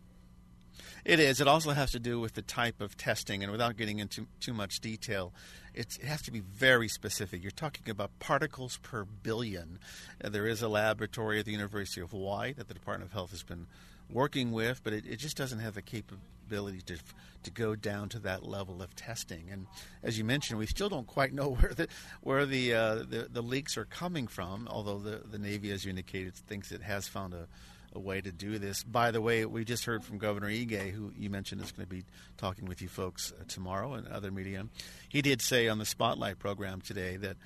[1.06, 1.40] It is.
[1.40, 4.52] It also has to do with the type of testing, and without getting into too
[4.52, 5.32] much detail,
[5.72, 7.44] it has to be very specific.
[7.44, 9.78] You're talking about particles per billion.
[10.22, 13.30] Uh, there is a laboratory at the University of Hawaii that the Department of Health
[13.30, 13.68] has been
[14.10, 16.98] working with, but it, it just doesn't have the capability to
[17.44, 19.48] to go down to that level of testing.
[19.48, 19.68] And
[20.02, 21.86] as you mentioned, we still don't quite know where the
[22.22, 24.66] where the uh, the, the, leaks are coming from.
[24.68, 27.46] Although the the Navy, as you indicated, thinks it has found a
[27.94, 28.82] a way to do this.
[28.82, 31.94] By the way, we just heard from Governor Ige, who you mentioned is going to
[31.94, 32.04] be
[32.36, 34.66] talking with you folks uh, tomorrow and other media.
[35.08, 37.36] He did say on the Spotlight program today that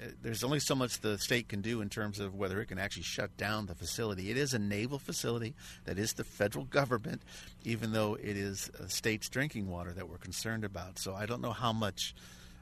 [0.00, 2.78] uh, there's only so much the state can do in terms of whether it can
[2.78, 4.30] actually shut down the facility.
[4.30, 5.54] It is a naval facility
[5.84, 7.22] that is the federal government,
[7.64, 10.98] even though it is state's drinking water that we're concerned about.
[10.98, 12.14] So I don't know how much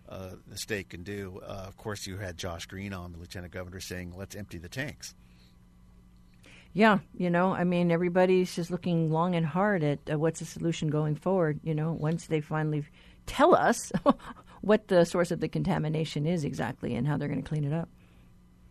[0.08, 1.40] uh, the state can do.
[1.42, 4.68] Uh, of course, you had Josh Green on, the lieutenant governor, saying, let's empty the
[4.68, 5.14] tanks.
[6.74, 10.46] Yeah, you know, I mean, everybody's just looking long and hard at uh, what's the
[10.46, 11.60] solution going forward.
[11.62, 12.84] You know, once they finally
[13.26, 13.92] tell us
[14.62, 17.74] what the source of the contamination is exactly and how they're going to clean it
[17.74, 17.88] up.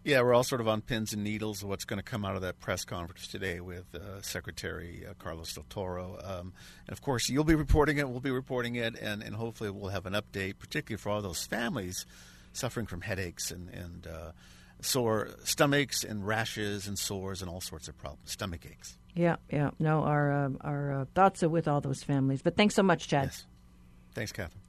[0.03, 2.41] Yeah, we're all sort of on pins and needles what's going to come out of
[2.41, 6.17] that press conference today with uh, Secretary uh, Carlos del Toro.
[6.23, 6.53] Um,
[6.87, 9.91] and of course, you'll be reporting it, we'll be reporting it, and, and hopefully we'll
[9.91, 12.07] have an update, particularly for all those families
[12.51, 14.31] suffering from headaches and, and uh,
[14.81, 18.97] sore stomachs and rashes and sores and all sorts of problems, stomach aches.
[19.15, 19.71] Yeah, yeah.
[19.79, 22.41] No, our, uh, our uh, thoughts are with all those families.
[22.41, 23.25] But thanks so much, Chad.
[23.25, 23.45] Yes.
[24.13, 24.61] Thanks, Catherine.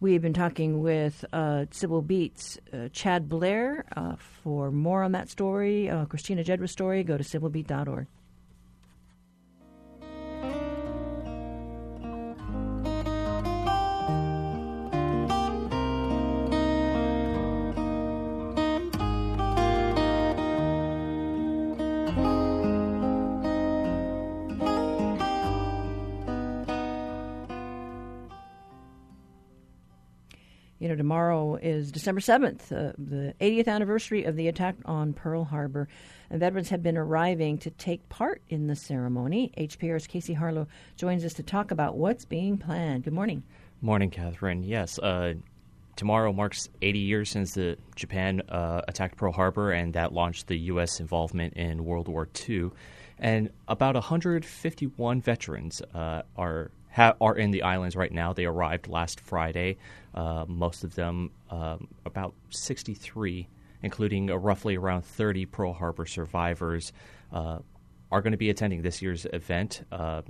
[0.00, 3.84] We've been talking with uh, Civil Beat's uh, Chad Blair.
[3.94, 8.06] Uh, for more on that story, uh, Christina Jedra's story, go to civilbeat.org.
[30.90, 35.88] know, tomorrow is December 7th, uh, the 80th anniversary of the attack on Pearl Harbor.
[36.28, 39.52] And veterans have been arriving to take part in the ceremony.
[39.56, 43.04] HPR's Casey Harlow joins us to talk about what's being planned.
[43.04, 43.42] Good morning.
[43.80, 44.62] Morning, Catherine.
[44.62, 45.34] Yes, uh,
[45.96, 50.58] tomorrow marks 80 years since the Japan uh, attacked Pearl Harbor, and that launched the
[50.58, 51.00] U.S.
[51.00, 52.70] involvement in World War II.
[53.18, 58.32] And about 151 veterans uh, are ha- are in the islands right now.
[58.32, 59.78] They arrived last Friday.
[60.14, 63.48] Uh, most of them, um, about 63,
[63.82, 66.92] including roughly around 30 Pearl Harbor survivors,
[67.32, 67.58] uh,
[68.10, 69.82] are going to be attending this year's event.
[69.92, 70.22] Uh,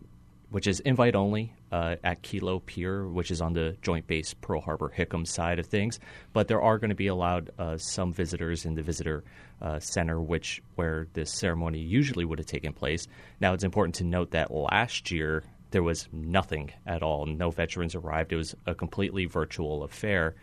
[0.50, 4.60] which is invite only uh, at Kilo Pier, which is on the Joint Base Pearl
[4.60, 6.00] Harbor Hickam side of things.
[6.32, 9.24] But there are going to be allowed uh, some visitors in the visitor
[9.62, 13.06] uh, center, which where this ceremony usually would have taken place.
[13.40, 17.26] Now, it's important to note that last year there was nothing at all.
[17.26, 18.32] No veterans arrived.
[18.32, 20.34] It was a completely virtual affair.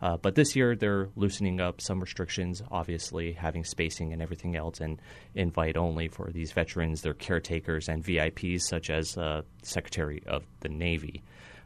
[0.00, 4.80] Uh, but this year, they're loosening up some restrictions, obviously, having spacing and everything else,
[4.80, 5.00] and
[5.34, 10.68] invite only for these veterans, their caretakers, and VIPs, such as uh, Secretary of the
[10.68, 11.22] Navy.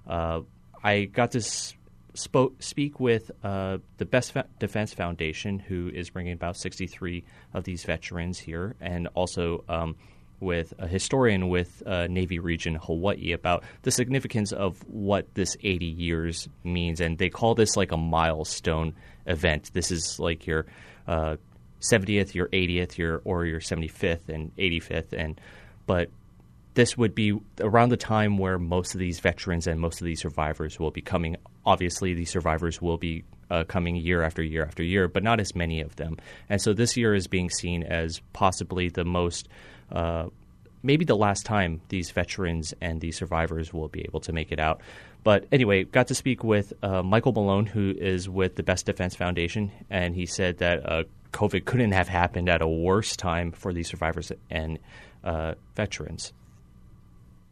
[0.06, 0.42] Uh,
[0.82, 1.42] I got to
[2.14, 8.38] speak with uh, the Best Defense Foundation, who is bringing about 63 of these veterans
[8.38, 9.96] here, and also um,
[10.40, 15.86] with a historian with uh, Navy region Hawaii about the significance of what this 80
[15.86, 17.00] years means.
[17.00, 18.94] And they call this like a milestone
[19.26, 19.70] event.
[19.72, 20.66] This is like your
[21.06, 21.36] uh,
[21.80, 25.12] 70th, your 80th, your or your 75th and 85th.
[25.12, 25.40] And
[25.86, 26.10] but
[26.74, 30.20] this would be around the time where most of these veterans and most of these
[30.20, 31.36] survivors will be coming.
[31.66, 35.54] Obviously, these survivors will be uh, coming year after year after year, but not as
[35.54, 36.16] many of them.
[36.48, 39.48] And so this year is being seen as possibly the most
[40.82, 44.58] maybe the last time these veterans and these survivors will be able to make it
[44.58, 44.80] out.
[45.22, 49.14] But anyway, got to speak with uh, Michael Malone, who is with the Best Defense
[49.14, 53.72] Foundation, and he said that uh, COVID couldn't have happened at a worse time for
[53.72, 54.78] these survivors and
[55.22, 56.32] uh, veterans.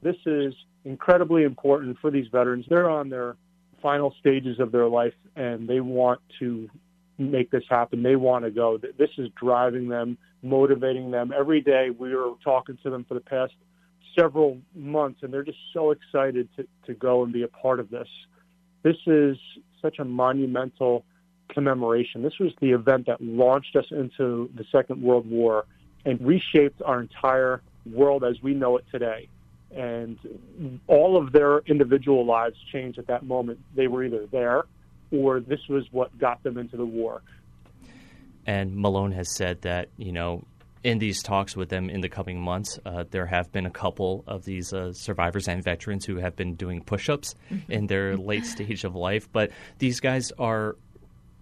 [0.02, 2.64] This is incredibly important for these veterans.
[2.68, 3.36] They're on their
[3.82, 6.70] final stages of their life, and they want to
[7.18, 8.02] make this happen.
[8.02, 8.78] They want to go.
[8.78, 11.32] This is driving them, motivating them.
[11.36, 13.52] Every day we were talking to them for the past
[14.18, 17.90] several months, and they're just so excited to, to go and be a part of
[17.90, 18.08] this.
[18.82, 19.36] This is
[19.80, 21.04] such a monumental
[21.48, 22.22] commemoration.
[22.22, 25.66] This was the event that launched us into the Second World War
[26.04, 29.28] and reshaped our entire world as we know it today.
[29.70, 30.18] And
[30.86, 33.60] all of their individual lives changed at that moment.
[33.74, 34.64] They were either there
[35.10, 37.22] or this was what got them into the war.
[38.48, 40.42] And Malone has said that, you know,
[40.82, 44.24] in these talks with them in the coming months, uh, there have been a couple
[44.26, 47.70] of these uh, survivors and veterans who have been doing push ups mm-hmm.
[47.70, 49.28] in their late stage of life.
[49.30, 50.76] But these guys are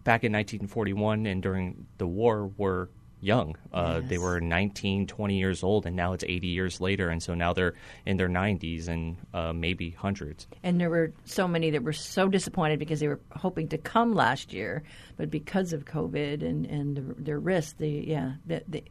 [0.03, 2.88] back in 1941 and during the war were
[3.20, 3.57] young.
[3.72, 4.11] Uh, yes.
[4.11, 7.52] They were 19, 20 years old, and now it's 80 years later, and so now
[7.52, 7.74] they're
[8.05, 10.46] in their 90s and uh, maybe hundreds.
[10.62, 14.14] And there were so many that were so disappointed because they were hoping to come
[14.14, 14.83] last year,
[15.16, 18.85] but because of COVID and and their risk, they yeah, they, they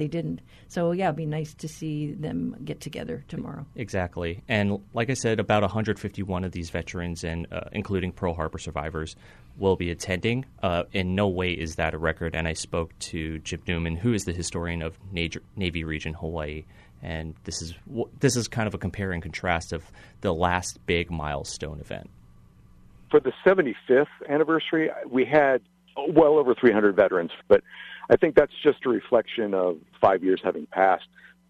[0.00, 0.40] they didn't.
[0.68, 3.66] So yeah, it'd be nice to see them get together tomorrow.
[3.76, 8.58] Exactly, and like I said, about 151 of these veterans, and uh, including Pearl Harbor
[8.58, 9.14] survivors,
[9.58, 10.46] will be attending.
[10.62, 12.34] Uh, in no way is that a record.
[12.34, 16.64] And I spoke to Jim Neuman, who is the historian of Navy Region Hawaii,
[17.02, 17.74] and this is
[18.20, 19.84] this is kind of a compare and contrast of
[20.22, 22.08] the last big milestone event.
[23.10, 25.60] For the 75th anniversary, we had
[26.08, 27.62] well over 300 veterans, but
[28.10, 31.06] I think that's just a reflection of five years having passed.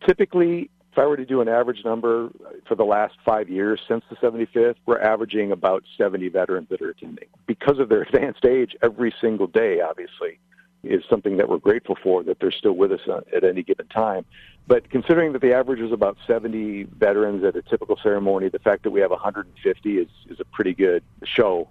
[0.07, 2.31] Typically, if I were to do an average number
[2.69, 6.91] for the last five years since the 75th, we're averaging about 70 veterans that are
[6.91, 7.29] attending.
[7.47, 10.39] Because of their advanced age, every single day, obviously,
[10.83, 13.87] is something that we're grateful for that they're still with us uh, at any given
[13.89, 14.25] time.
[14.67, 18.83] But considering that the average is about 70 veterans at a typical ceremony, the fact
[18.83, 21.69] that we have 150 is, is a pretty good show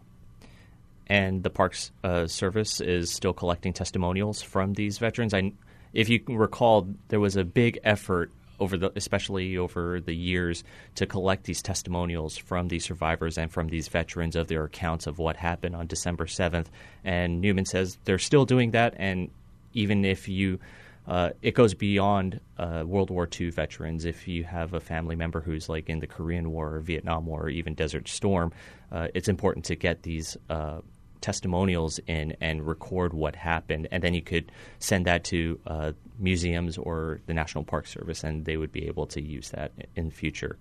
[1.09, 5.33] and the Parks uh, Service is still collecting testimonials from these veterans.
[5.33, 5.51] I,
[5.91, 10.63] if you recall, there was a big effort over the, especially over the years,
[10.95, 15.17] to collect these testimonials from these survivors and from these veterans of their accounts of
[15.17, 16.69] what happened on December seventh.
[17.03, 19.31] And Neuman says they're still doing that, and
[19.73, 20.59] even if you
[21.07, 24.05] uh, it goes beyond uh, World War II veterans.
[24.05, 27.45] If you have a family member who's like in the Korean War or Vietnam War
[27.45, 28.53] or even Desert Storm,
[28.91, 30.81] uh, it's important to get these uh,
[31.21, 36.77] testimonials in and record what happened, and then you could send that to uh, museums
[36.77, 40.15] or the National Park Service, and they would be able to use that in the
[40.15, 40.57] future.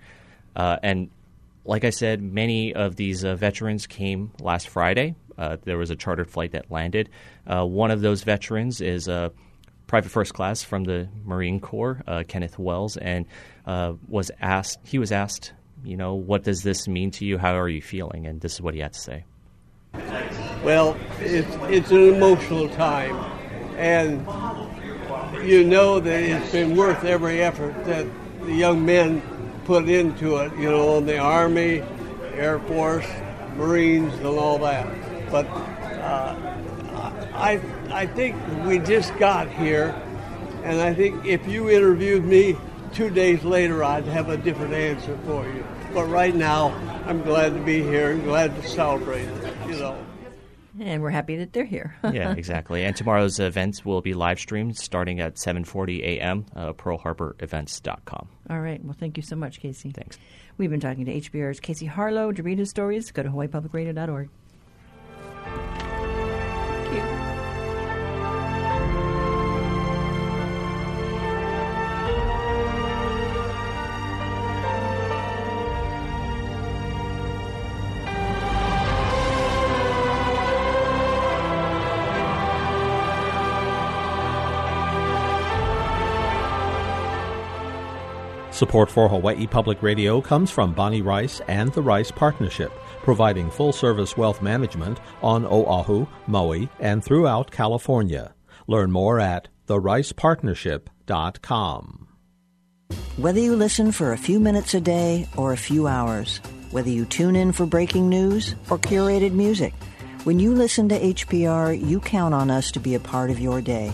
[0.57, 1.11] Uh, and
[1.65, 5.15] like I said, many of these uh, veterans came last Friday.
[5.37, 7.11] Uh, there was a chartered flight that landed.
[7.47, 9.31] Uh, one of those veterans is a
[9.87, 13.27] private first class from the Marine Corps, uh, Kenneth Wells, and
[14.09, 14.79] was asked.
[14.85, 15.53] He was asked,
[15.85, 17.39] you know, what does this mean to you?
[17.39, 18.27] How are you feeling?
[18.27, 19.25] And this is what he had to say.
[20.63, 23.17] Well, it's it's an emotional time,
[23.77, 24.27] and
[25.47, 28.07] you know that it's been worth every effort that
[28.43, 29.23] the young men
[29.65, 30.53] put into it.
[30.59, 31.83] You know, in the Army,
[32.35, 33.07] Air Force,
[33.57, 34.87] Marines, and all that.
[35.31, 36.35] But uh,
[37.35, 38.37] I I think
[38.67, 39.95] we just got here,
[40.65, 42.57] and I think if you interviewed me
[42.93, 45.65] two days later, I'd have a different answer for you.
[45.95, 46.75] But right now,
[47.07, 49.48] I'm glad to be here and glad to celebrate it.
[50.81, 51.97] And we're happy that they're here.
[52.05, 52.85] yeah, exactly.
[52.85, 56.47] And tomorrow's events will be live streamed starting at 7:40 a.m.
[56.55, 58.29] Uh, PearlHarborEvents.com.
[58.51, 58.83] All right.
[58.85, 59.91] Well, thank you so much, Casey.
[59.91, 60.18] Thanks.
[60.57, 62.33] We've been talking to HPR's Casey Harlow.
[62.33, 64.29] To read his stories, go to HawaiiPublicRadio.org.
[88.59, 92.73] Support for Hawaii Public Radio comes from Bonnie Rice and the Rice Partnership,
[93.05, 98.35] providing full service wealth management on Oahu, Maui, and throughout California.
[98.67, 102.09] Learn more at thericepartnership.com.
[103.17, 106.39] Whether you listen for a few minutes a day or a few hours,
[106.73, 109.73] whether you tune in for breaking news or curated music,
[110.25, 113.61] when you listen to HPR, you count on us to be a part of your
[113.61, 113.93] day.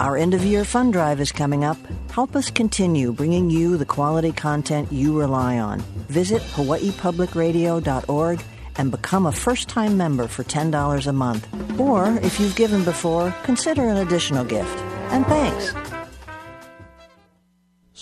[0.00, 1.78] Our end of year fund drive is coming up.
[2.10, 5.80] Help us continue bringing you the quality content you rely on.
[6.08, 8.40] Visit hawaiipublicradio.org
[8.78, 11.80] and become a first time member for $10 a month.
[11.80, 14.78] Or, if you've given before, consider an additional gift.
[15.10, 15.72] And thanks.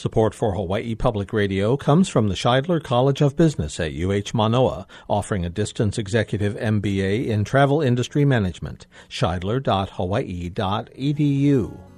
[0.05, 4.87] Support for Hawaii Public Radio comes from the Shidler College of Business at UH Manoa,
[5.09, 8.87] offering a distance executive MBA in travel industry management.
[9.09, 11.94] Shidler.hawaii.edu.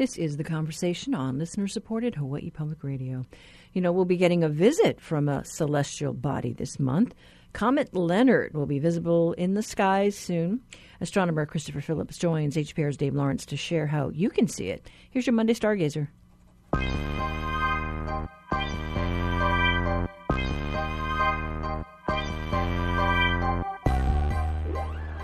[0.00, 3.26] This is the conversation on listener supported Hawaii Public Radio.
[3.74, 7.14] You know, we'll be getting a visit from a celestial body this month.
[7.52, 10.62] Comet Leonard will be visible in the skies soon.
[11.02, 14.88] Astronomer Christopher Phillips joins HPR's Dave Lawrence to share how you can see it.
[15.10, 16.08] Here's your Monday Stargazer.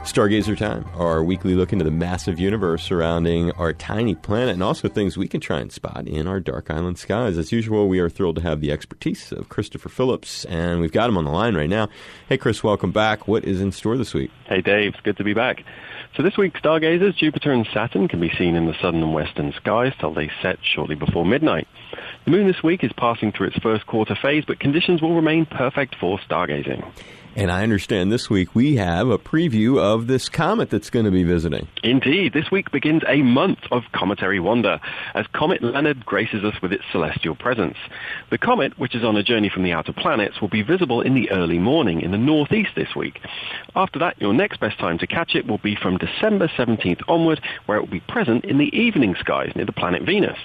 [0.07, 4.89] Stargazer Time, our weekly look into the massive universe surrounding our tiny planet and also
[4.89, 7.37] things we can try and spot in our dark island skies.
[7.37, 11.11] As usual, we are thrilled to have the expertise of Christopher Phillips, and we've got
[11.11, 11.89] him on the line right now.
[12.29, 13.27] Hey, Chris, welcome back.
[13.27, 14.31] What is in store this week?
[14.45, 14.95] Hey, Dave.
[14.95, 15.65] It's good to be back.
[16.17, 19.53] So this week, stargazers, Jupiter and Saturn can be seen in the southern and western
[19.55, 21.67] skies till they set shortly before midnight.
[22.25, 25.47] The moon this week is passing through its first quarter phase, but conditions will remain
[25.47, 26.89] perfect for stargazing.
[27.37, 31.11] And I understand this week we have a preview of this comet that's going to
[31.11, 31.69] be visiting.
[31.83, 34.81] Indeed, this week begins a month of cometary wonder
[35.13, 37.77] as Comet Leonard graces us with its celestial presence.
[38.31, 41.13] The comet, which is on a journey from the outer planets, will be visible in
[41.13, 43.21] the early morning in the northeast this week.
[43.75, 47.43] After that, your next best time to catch it will be from December 17th onward,
[47.67, 50.39] where it will be present in the evening skies near the planet Venus.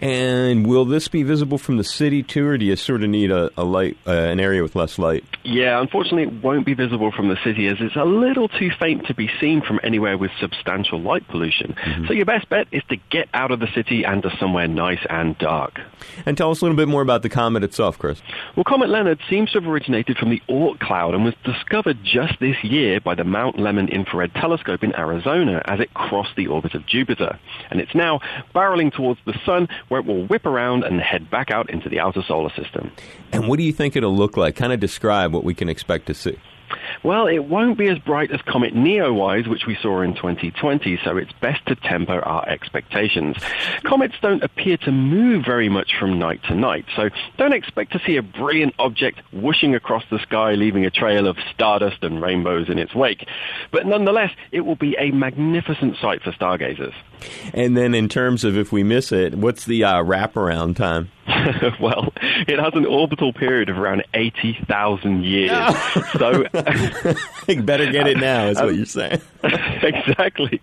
[0.00, 3.30] And will this be visible from the city too, or do you sort of need
[3.30, 5.24] a, a light, uh, an area with less light?
[5.42, 9.06] Yeah, unfortunately, it won't be visible from the city as it's a little too faint
[9.06, 11.74] to be seen from anywhere with substantial light pollution.
[11.74, 12.06] Mm-hmm.
[12.06, 15.04] So your best bet is to get out of the city and to somewhere nice
[15.08, 15.80] and dark.
[16.26, 18.20] And tell us a little bit more about the comet itself, Chris.
[18.56, 22.38] Well, Comet Leonard seems to have originated from the Oort cloud and was discovered just
[22.40, 26.74] this year by the Mount Lemmon Infrared Telescope in Arizona as it crossed the orbit
[26.74, 27.38] of Jupiter.
[27.70, 28.20] And it's now
[28.54, 32.00] barreling towards the sun where it will whip around and head back out into the
[32.00, 32.90] outer solar system.
[33.32, 34.56] And what do you think it'll look like?
[34.56, 36.38] Kind of describe what we can expect to see.
[37.02, 41.16] Well, it won't be as bright as Comet Neowise, which we saw in 2020, so
[41.16, 43.36] it's best to temper our expectations.
[43.84, 48.00] Comets don't appear to move very much from night to night, so don't expect to
[48.04, 52.68] see a brilliant object whooshing across the sky, leaving a trail of stardust and rainbows
[52.68, 53.26] in its wake.
[53.70, 56.94] But nonetheless, it will be a magnificent sight for stargazers.
[57.52, 61.10] And then, in terms of if we miss it, what's the uh, wraparound time?
[61.80, 62.12] well,
[62.46, 65.50] it has an orbital period of around 80,000 years.
[66.12, 66.44] so,
[67.62, 69.20] better get it now, is what you're saying.
[69.42, 70.60] exactly.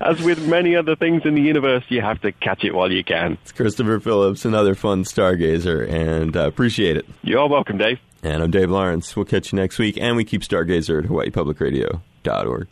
[0.00, 3.04] As with many other things in the universe, you have to catch it while you
[3.04, 3.38] can.
[3.42, 7.06] It's Christopher Phillips, another fun stargazer, and uh, appreciate it.
[7.22, 7.98] You're welcome, Dave.
[8.22, 9.14] And I'm Dave Lawrence.
[9.14, 12.68] We'll catch you next week, and we keep Stargazer at HawaiiPublicRadio.org.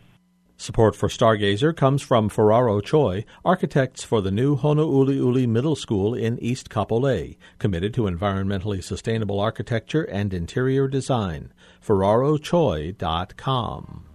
[0.58, 6.38] Support for Stargazer comes from Ferraro Choi, architects for the new Honouliuli Middle School in
[6.38, 11.52] East Kapolei, committed to environmentally sustainable architecture and interior design.
[11.86, 14.06] FerraroChoi.com.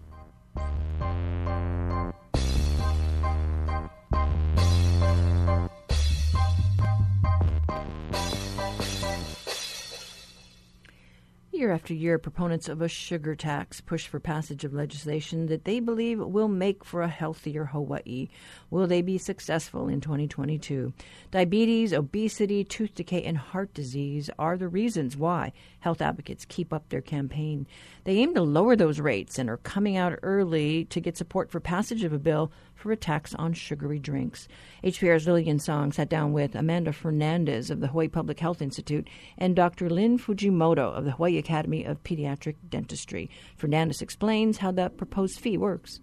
[11.62, 15.80] Year after year, proponents of a sugar tax push for passage of legislation that they
[15.80, 18.30] believe will make for a healthier Hawaii.
[18.72, 20.92] Will they be successful in 2022?
[21.30, 26.90] Diabetes, obesity, tooth decay, and heart disease are the reasons why health advocates keep up
[26.90, 27.68] their campaign.
[28.06, 31.60] They aim to lower those rates and are coming out early to get support for
[31.60, 32.52] passage of a bill
[32.82, 34.48] for a tax on sugary drinks.
[34.84, 39.08] HPR's Lillian Song sat down with Amanda Fernandez of the Hawaii Public Health Institute
[39.38, 39.90] and Dr.
[39.90, 43.30] Lynn Fujimoto of the Hawaii Academy of Pediatric Dentistry.
[43.56, 46.02] Fernandez explains how the proposed fee works.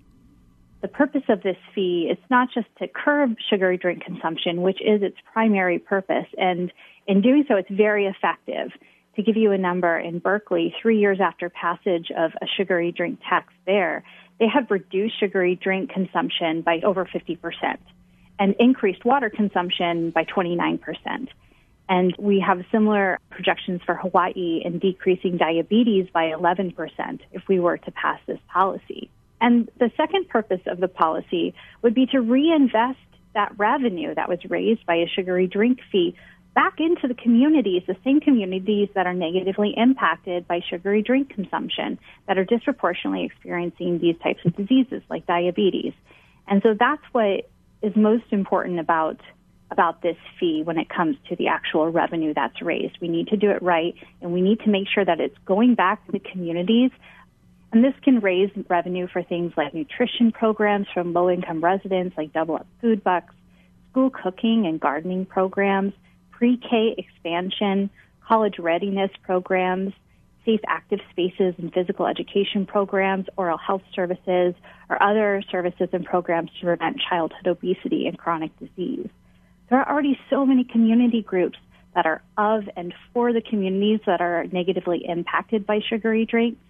[0.81, 5.03] The purpose of this fee is not just to curb sugary drink consumption, which is
[5.03, 6.73] its primary purpose, and
[7.09, 8.71] in doing so, it's very effective.
[9.17, 13.19] To give you a number, in Berkeley, three years after passage of a sugary drink
[13.29, 14.05] tax there,
[14.39, 17.79] they have reduced sugary drink consumption by over 50%
[18.39, 20.79] and increased water consumption by 29%.
[21.89, 26.75] And we have similar projections for Hawaii in decreasing diabetes by 11%
[27.33, 29.11] if we were to pass this policy.
[29.41, 32.99] And the second purpose of the policy would be to reinvest
[33.35, 36.15] that revenue that was raised by a sugary drink fee
[36.59, 41.97] back into the communities, the same communities that are negatively impacted by sugary drink consumption,
[42.27, 45.93] that are disproportionately experiencing these types of diseases like diabetes.
[46.49, 47.49] And so that's what
[47.81, 49.21] is most important about
[49.71, 52.99] about this fee when it comes to the actual revenue that's raised.
[53.01, 55.77] We need to do it right and we need to make sure that it's going
[55.77, 56.91] back to the communities
[57.73, 62.33] and this can raise revenue for things like nutrition programs from low income residents, like
[62.33, 63.33] double up food bucks,
[63.93, 65.93] school cooking and gardening programs,
[66.39, 67.91] pre K expansion,
[68.27, 69.93] college readiness programs,
[70.45, 74.55] safe active spaces and physical education programs, oral health services,
[74.89, 79.09] or other services and programs to prevent childhood obesity and chronic disease.
[79.69, 81.59] There are already so many community groups
[81.97, 86.61] that are of and for the communities that are negatively impacted by sugary drinks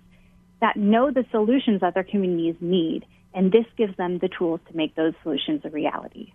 [0.62, 3.04] that know the solutions that their communities need,
[3.34, 6.32] and this gives them the tools to make those solutions a reality.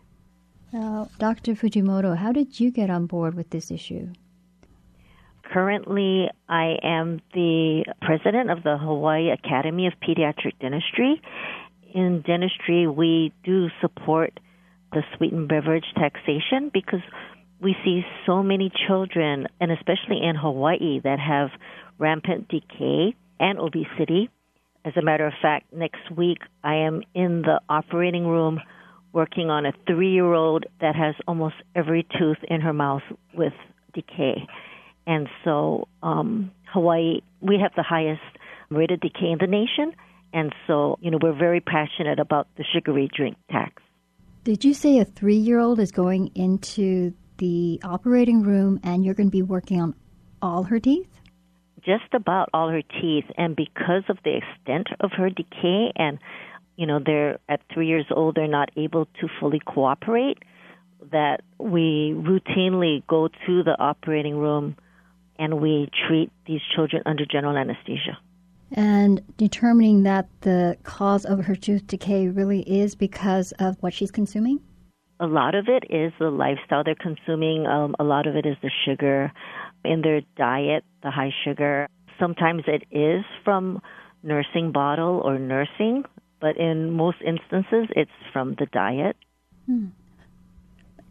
[0.73, 1.53] Now, Dr.
[1.53, 4.07] Fujimoto, how did you get on board with this issue?
[5.43, 11.21] Currently, I am the president of the Hawaii Academy of Pediatric Dentistry.
[11.93, 14.39] In dentistry, we do support
[14.93, 17.01] the sweetened beverage taxation because
[17.61, 21.49] we see so many children, and especially in Hawaii, that have
[21.99, 24.31] rampant decay and obesity.
[24.83, 28.59] As a matter of fact, next week I am in the operating room
[29.13, 33.03] working on a three year old that has almost every tooth in her mouth
[33.33, 33.53] with
[33.93, 34.47] decay.
[35.05, 38.21] And so, um, Hawaii, we have the highest
[38.69, 39.93] rate of decay in the nation.
[40.33, 43.81] And so, you know, we're very passionate about the sugary drink tax.
[44.43, 49.13] Did you say a three year old is going into the operating room and you're
[49.13, 49.95] going to be working on
[50.41, 51.07] all her teeth?
[51.85, 56.17] just about all her teeth and because of the extent of her decay and
[56.75, 60.37] you know they're at 3 years old they're not able to fully cooperate
[61.11, 64.75] that we routinely go to the operating room
[65.37, 68.17] and we treat these children under general anesthesia
[68.75, 74.11] and determining that the cause of her tooth decay really is because of what she's
[74.11, 74.59] consuming
[75.19, 77.65] a lot of it is the lifestyle they're consuming.
[77.65, 79.31] Um, a lot of it is the sugar
[79.85, 81.87] in their diet, the high sugar.
[82.19, 83.81] Sometimes it is from
[84.21, 86.03] nursing bottle or nursing,
[86.43, 89.15] but in most instances, it's from the diet.
[89.65, 89.87] Hmm.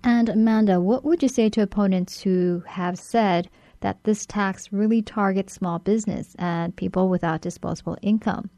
[0.04, 3.48] And Amanda, what would you say to opponents who have said
[3.80, 8.50] that this tax really targets small business and people without disposable income?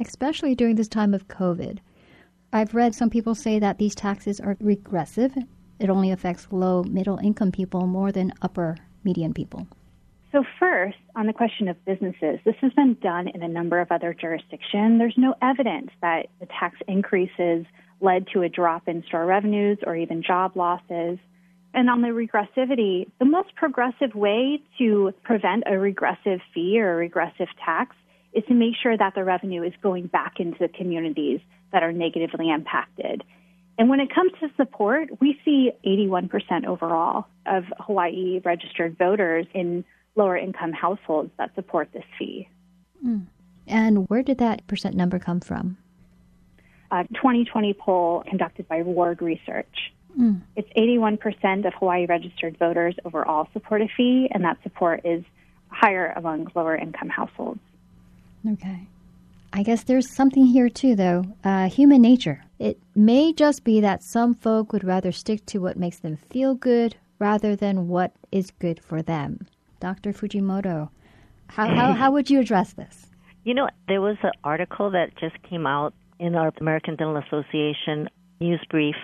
[0.00, 1.78] especially during this time of COVID.
[2.52, 5.34] I've read some people say that these taxes are regressive.
[5.78, 9.66] It only affects low middle income people more than upper median people.
[10.32, 13.92] So, first, on the question of businesses, this has been done in a number of
[13.92, 14.98] other jurisdictions.
[14.98, 17.66] There's no evidence that the tax increases
[18.00, 21.18] led to a drop in store revenues or even job losses.
[21.74, 26.96] And on the regressivity, the most progressive way to prevent a regressive fee or a
[26.96, 27.94] regressive tax
[28.32, 31.40] is to make sure that the revenue is going back into the communities
[31.72, 33.22] that are negatively impacted.
[33.78, 39.84] And when it comes to support, we see 81% overall of Hawaii registered voters in
[40.14, 42.48] lower income households that support this fee.
[43.04, 43.26] Mm.
[43.66, 45.78] And where did that percent number come from?
[46.90, 49.92] A 2020 poll conducted by Ward Research.
[50.18, 50.42] Mm.
[50.56, 55.24] It's 81% of Hawaii registered voters overall support a fee, and that support is
[55.68, 57.60] higher among lower income households.
[58.46, 58.86] Okay.
[59.54, 61.24] I guess there's something here too, though.
[61.44, 62.44] Uh, human nature.
[62.58, 66.54] It may just be that some folk would rather stick to what makes them feel
[66.54, 69.46] good rather than what is good for them.
[69.82, 70.12] Dr.
[70.12, 70.90] Fujimoto,
[71.48, 73.06] how, how, how would you address this?
[73.42, 78.08] You know, there was an article that just came out in our American Dental Association
[78.40, 78.94] news brief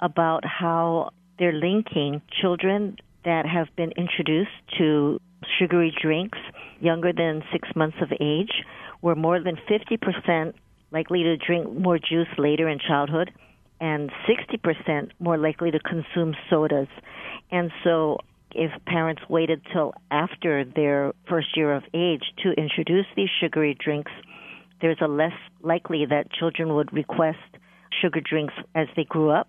[0.00, 1.08] about how
[1.38, 5.18] they're linking children that have been introduced to
[5.58, 6.38] sugary drinks
[6.80, 8.52] younger than six months of age
[9.00, 10.52] were more than 50%
[10.90, 13.30] likely to drink more juice later in childhood
[13.80, 16.88] and 60% more likely to consume sodas.
[17.50, 18.18] And so
[18.54, 24.12] if parents waited till after their first year of age to introduce these sugary drinks,
[24.80, 25.32] there's a less
[25.62, 27.38] likely that children would request
[28.00, 29.48] sugar drinks as they grew up.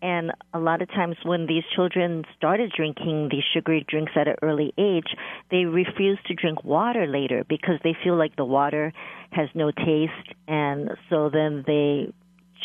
[0.00, 4.34] And a lot of times when these children started drinking these sugary drinks at an
[4.42, 5.14] early age,
[5.50, 8.92] they refuse to drink water later because they feel like the water
[9.30, 10.34] has no taste.
[10.48, 12.12] And so then they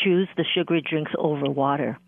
[0.04, 2.00] choose the sugary drinks over water.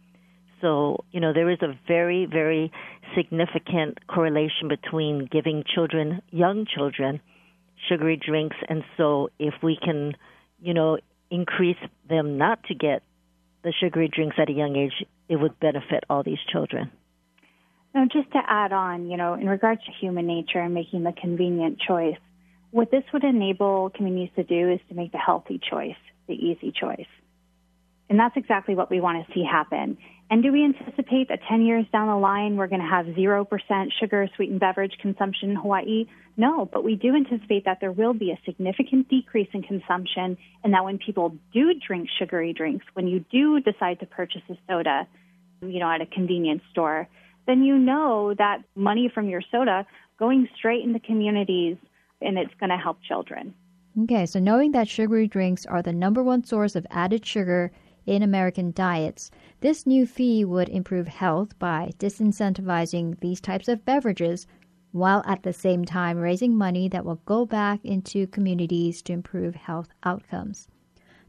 [0.61, 2.71] So, you know, there is a very, very
[3.15, 7.21] significant correlation between giving children, young children,
[7.87, 8.57] sugary drinks.
[8.67, 10.15] And so if we can,
[10.61, 10.97] you know,
[11.31, 13.03] increase them not to get
[13.63, 16.91] the sugary drinks at a young age, it would benefit all these children.
[17.93, 21.11] Now, just to add on, you know, in regards to human nature and making the
[21.11, 22.17] convenient choice,
[22.71, 25.97] what this would enable communities to do is to make the healthy choice,
[26.27, 27.07] the easy choice.
[28.09, 29.97] And that's exactly what we want to see happen.
[30.31, 33.47] And do we anticipate that 10 years down the line we're going to have 0%
[33.99, 36.05] sugar sweetened beverage consumption in Hawaii?
[36.37, 40.73] No, but we do anticipate that there will be a significant decrease in consumption and
[40.73, 45.07] that when people do drink sugary drinks, when you do decide to purchase a soda,
[45.61, 47.07] you know, at a convenience store,
[47.47, 49.85] then you know that money from your soda
[50.19, 51.77] going straight into communities
[52.21, 53.53] and it's going to help children.
[54.03, 57.71] Okay, so knowing that sugary drinks are the number one source of added sugar
[58.09, 59.29] in American diets.
[59.61, 64.47] This new fee would improve health by disincentivizing these types of beverages
[64.91, 69.53] while at the same time raising money that will go back into communities to improve
[69.53, 70.67] health outcomes.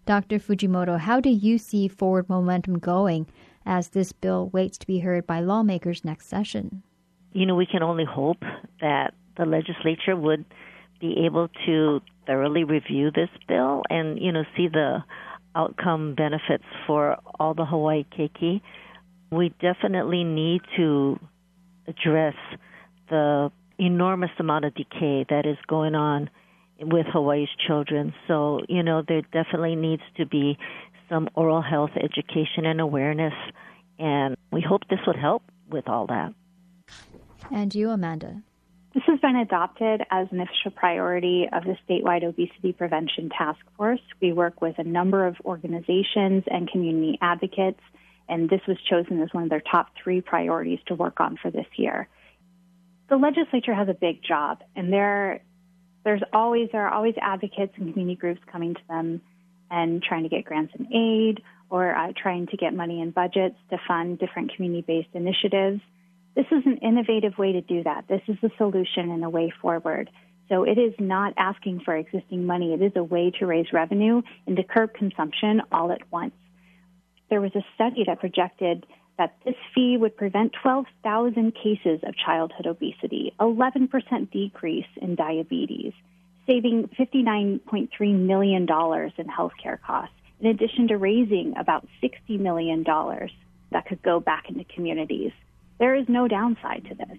[0.07, 0.39] Dr.
[0.39, 3.27] Fujimoto, how do you see forward momentum going
[3.67, 6.83] as this bill waits to be heard by lawmakers next session?
[7.33, 8.43] You know, we can only hope
[8.81, 10.47] that the legislature would
[10.99, 15.05] be able to thoroughly review this bill and, you know, see the
[15.55, 18.61] outcome benefits for all the Hawaii keiki.
[19.31, 21.19] We definitely need to
[21.87, 22.35] address
[23.09, 26.31] the enormous amount of decay that is going on
[26.81, 28.15] with Hawaii's children.
[28.29, 30.59] So, you know, there definitely needs to be
[31.09, 33.35] some oral health education and awareness,
[33.99, 36.33] and we hope this would help with all that.
[37.51, 38.43] And you, Amanda?
[38.93, 44.01] This has been adopted as an official priority of the statewide obesity prevention task force.
[44.21, 47.81] We work with a number of organizations and community advocates,
[48.29, 51.53] and this was chosen as one of their top three priorities to work on for
[51.53, 52.09] this year.
[53.09, 55.43] The legislature has a big job, and there,
[56.05, 59.21] there's always there are always advocates and community groups coming to them
[59.71, 63.57] and trying to get grants and aid or uh, trying to get money and budgets
[63.71, 65.81] to fund different community-based initiatives.
[66.35, 68.07] This is an innovative way to do that.
[68.09, 70.11] This is a solution and a way forward.
[70.49, 72.73] So it is not asking for existing money.
[72.73, 76.35] It is a way to raise revenue and to curb consumption all at once.
[77.31, 82.67] There was a study that projected that this fee would prevent 12,000 cases of childhood
[82.67, 85.93] obesity, 11% decrease in diabetes,
[86.47, 92.83] saving $59.3 million in healthcare costs, in addition to raising about $60 million
[93.71, 95.33] that could go back into communities.
[95.81, 97.19] There is no downside to this.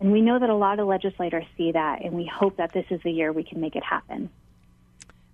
[0.00, 2.86] And we know that a lot of legislators see that, and we hope that this
[2.90, 4.30] is the year we can make it happen.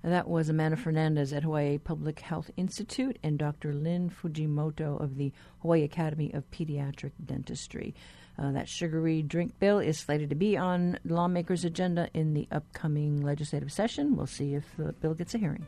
[0.03, 3.73] And That was Amanda Fernandez at Hawaii Public Health Institute and Dr.
[3.73, 5.33] Lynn Fujimoto of the
[5.63, 7.95] Hawaii Academy of Pediatric Dentistry.
[8.37, 13.23] Uh, that sugary drink bill is slated to be on lawmakers' agenda in the upcoming
[13.23, 14.17] legislative session.
[14.17, 15.65] We'll see if the bill gets a hearing.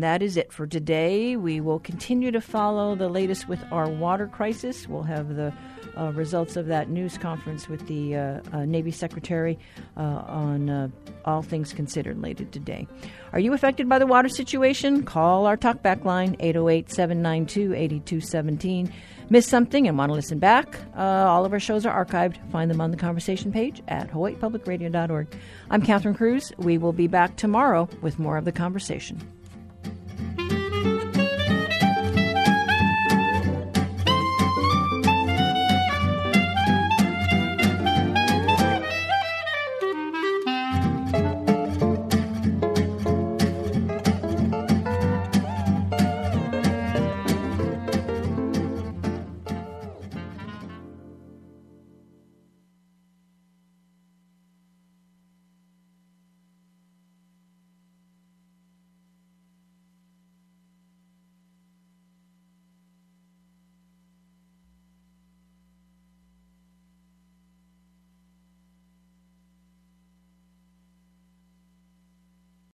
[0.00, 1.36] And that is it for today.
[1.36, 4.88] We will continue to follow the latest with our water crisis.
[4.88, 5.52] We'll have the
[5.94, 9.58] uh, results of that news conference with the uh, uh, Navy Secretary
[9.98, 10.88] uh, on uh,
[11.26, 12.88] all things considered later today.
[13.34, 15.02] Are you affected by the water situation?
[15.02, 18.90] Call our talkback line, 808 792 8217.
[19.28, 20.78] Miss something and want to listen back?
[20.96, 22.38] Uh, all of our shows are archived.
[22.50, 25.36] Find them on the conversation page at hawaiipublicradio.org.
[25.68, 26.52] I'm Catherine Cruz.
[26.56, 29.20] We will be back tomorrow with more of the conversation.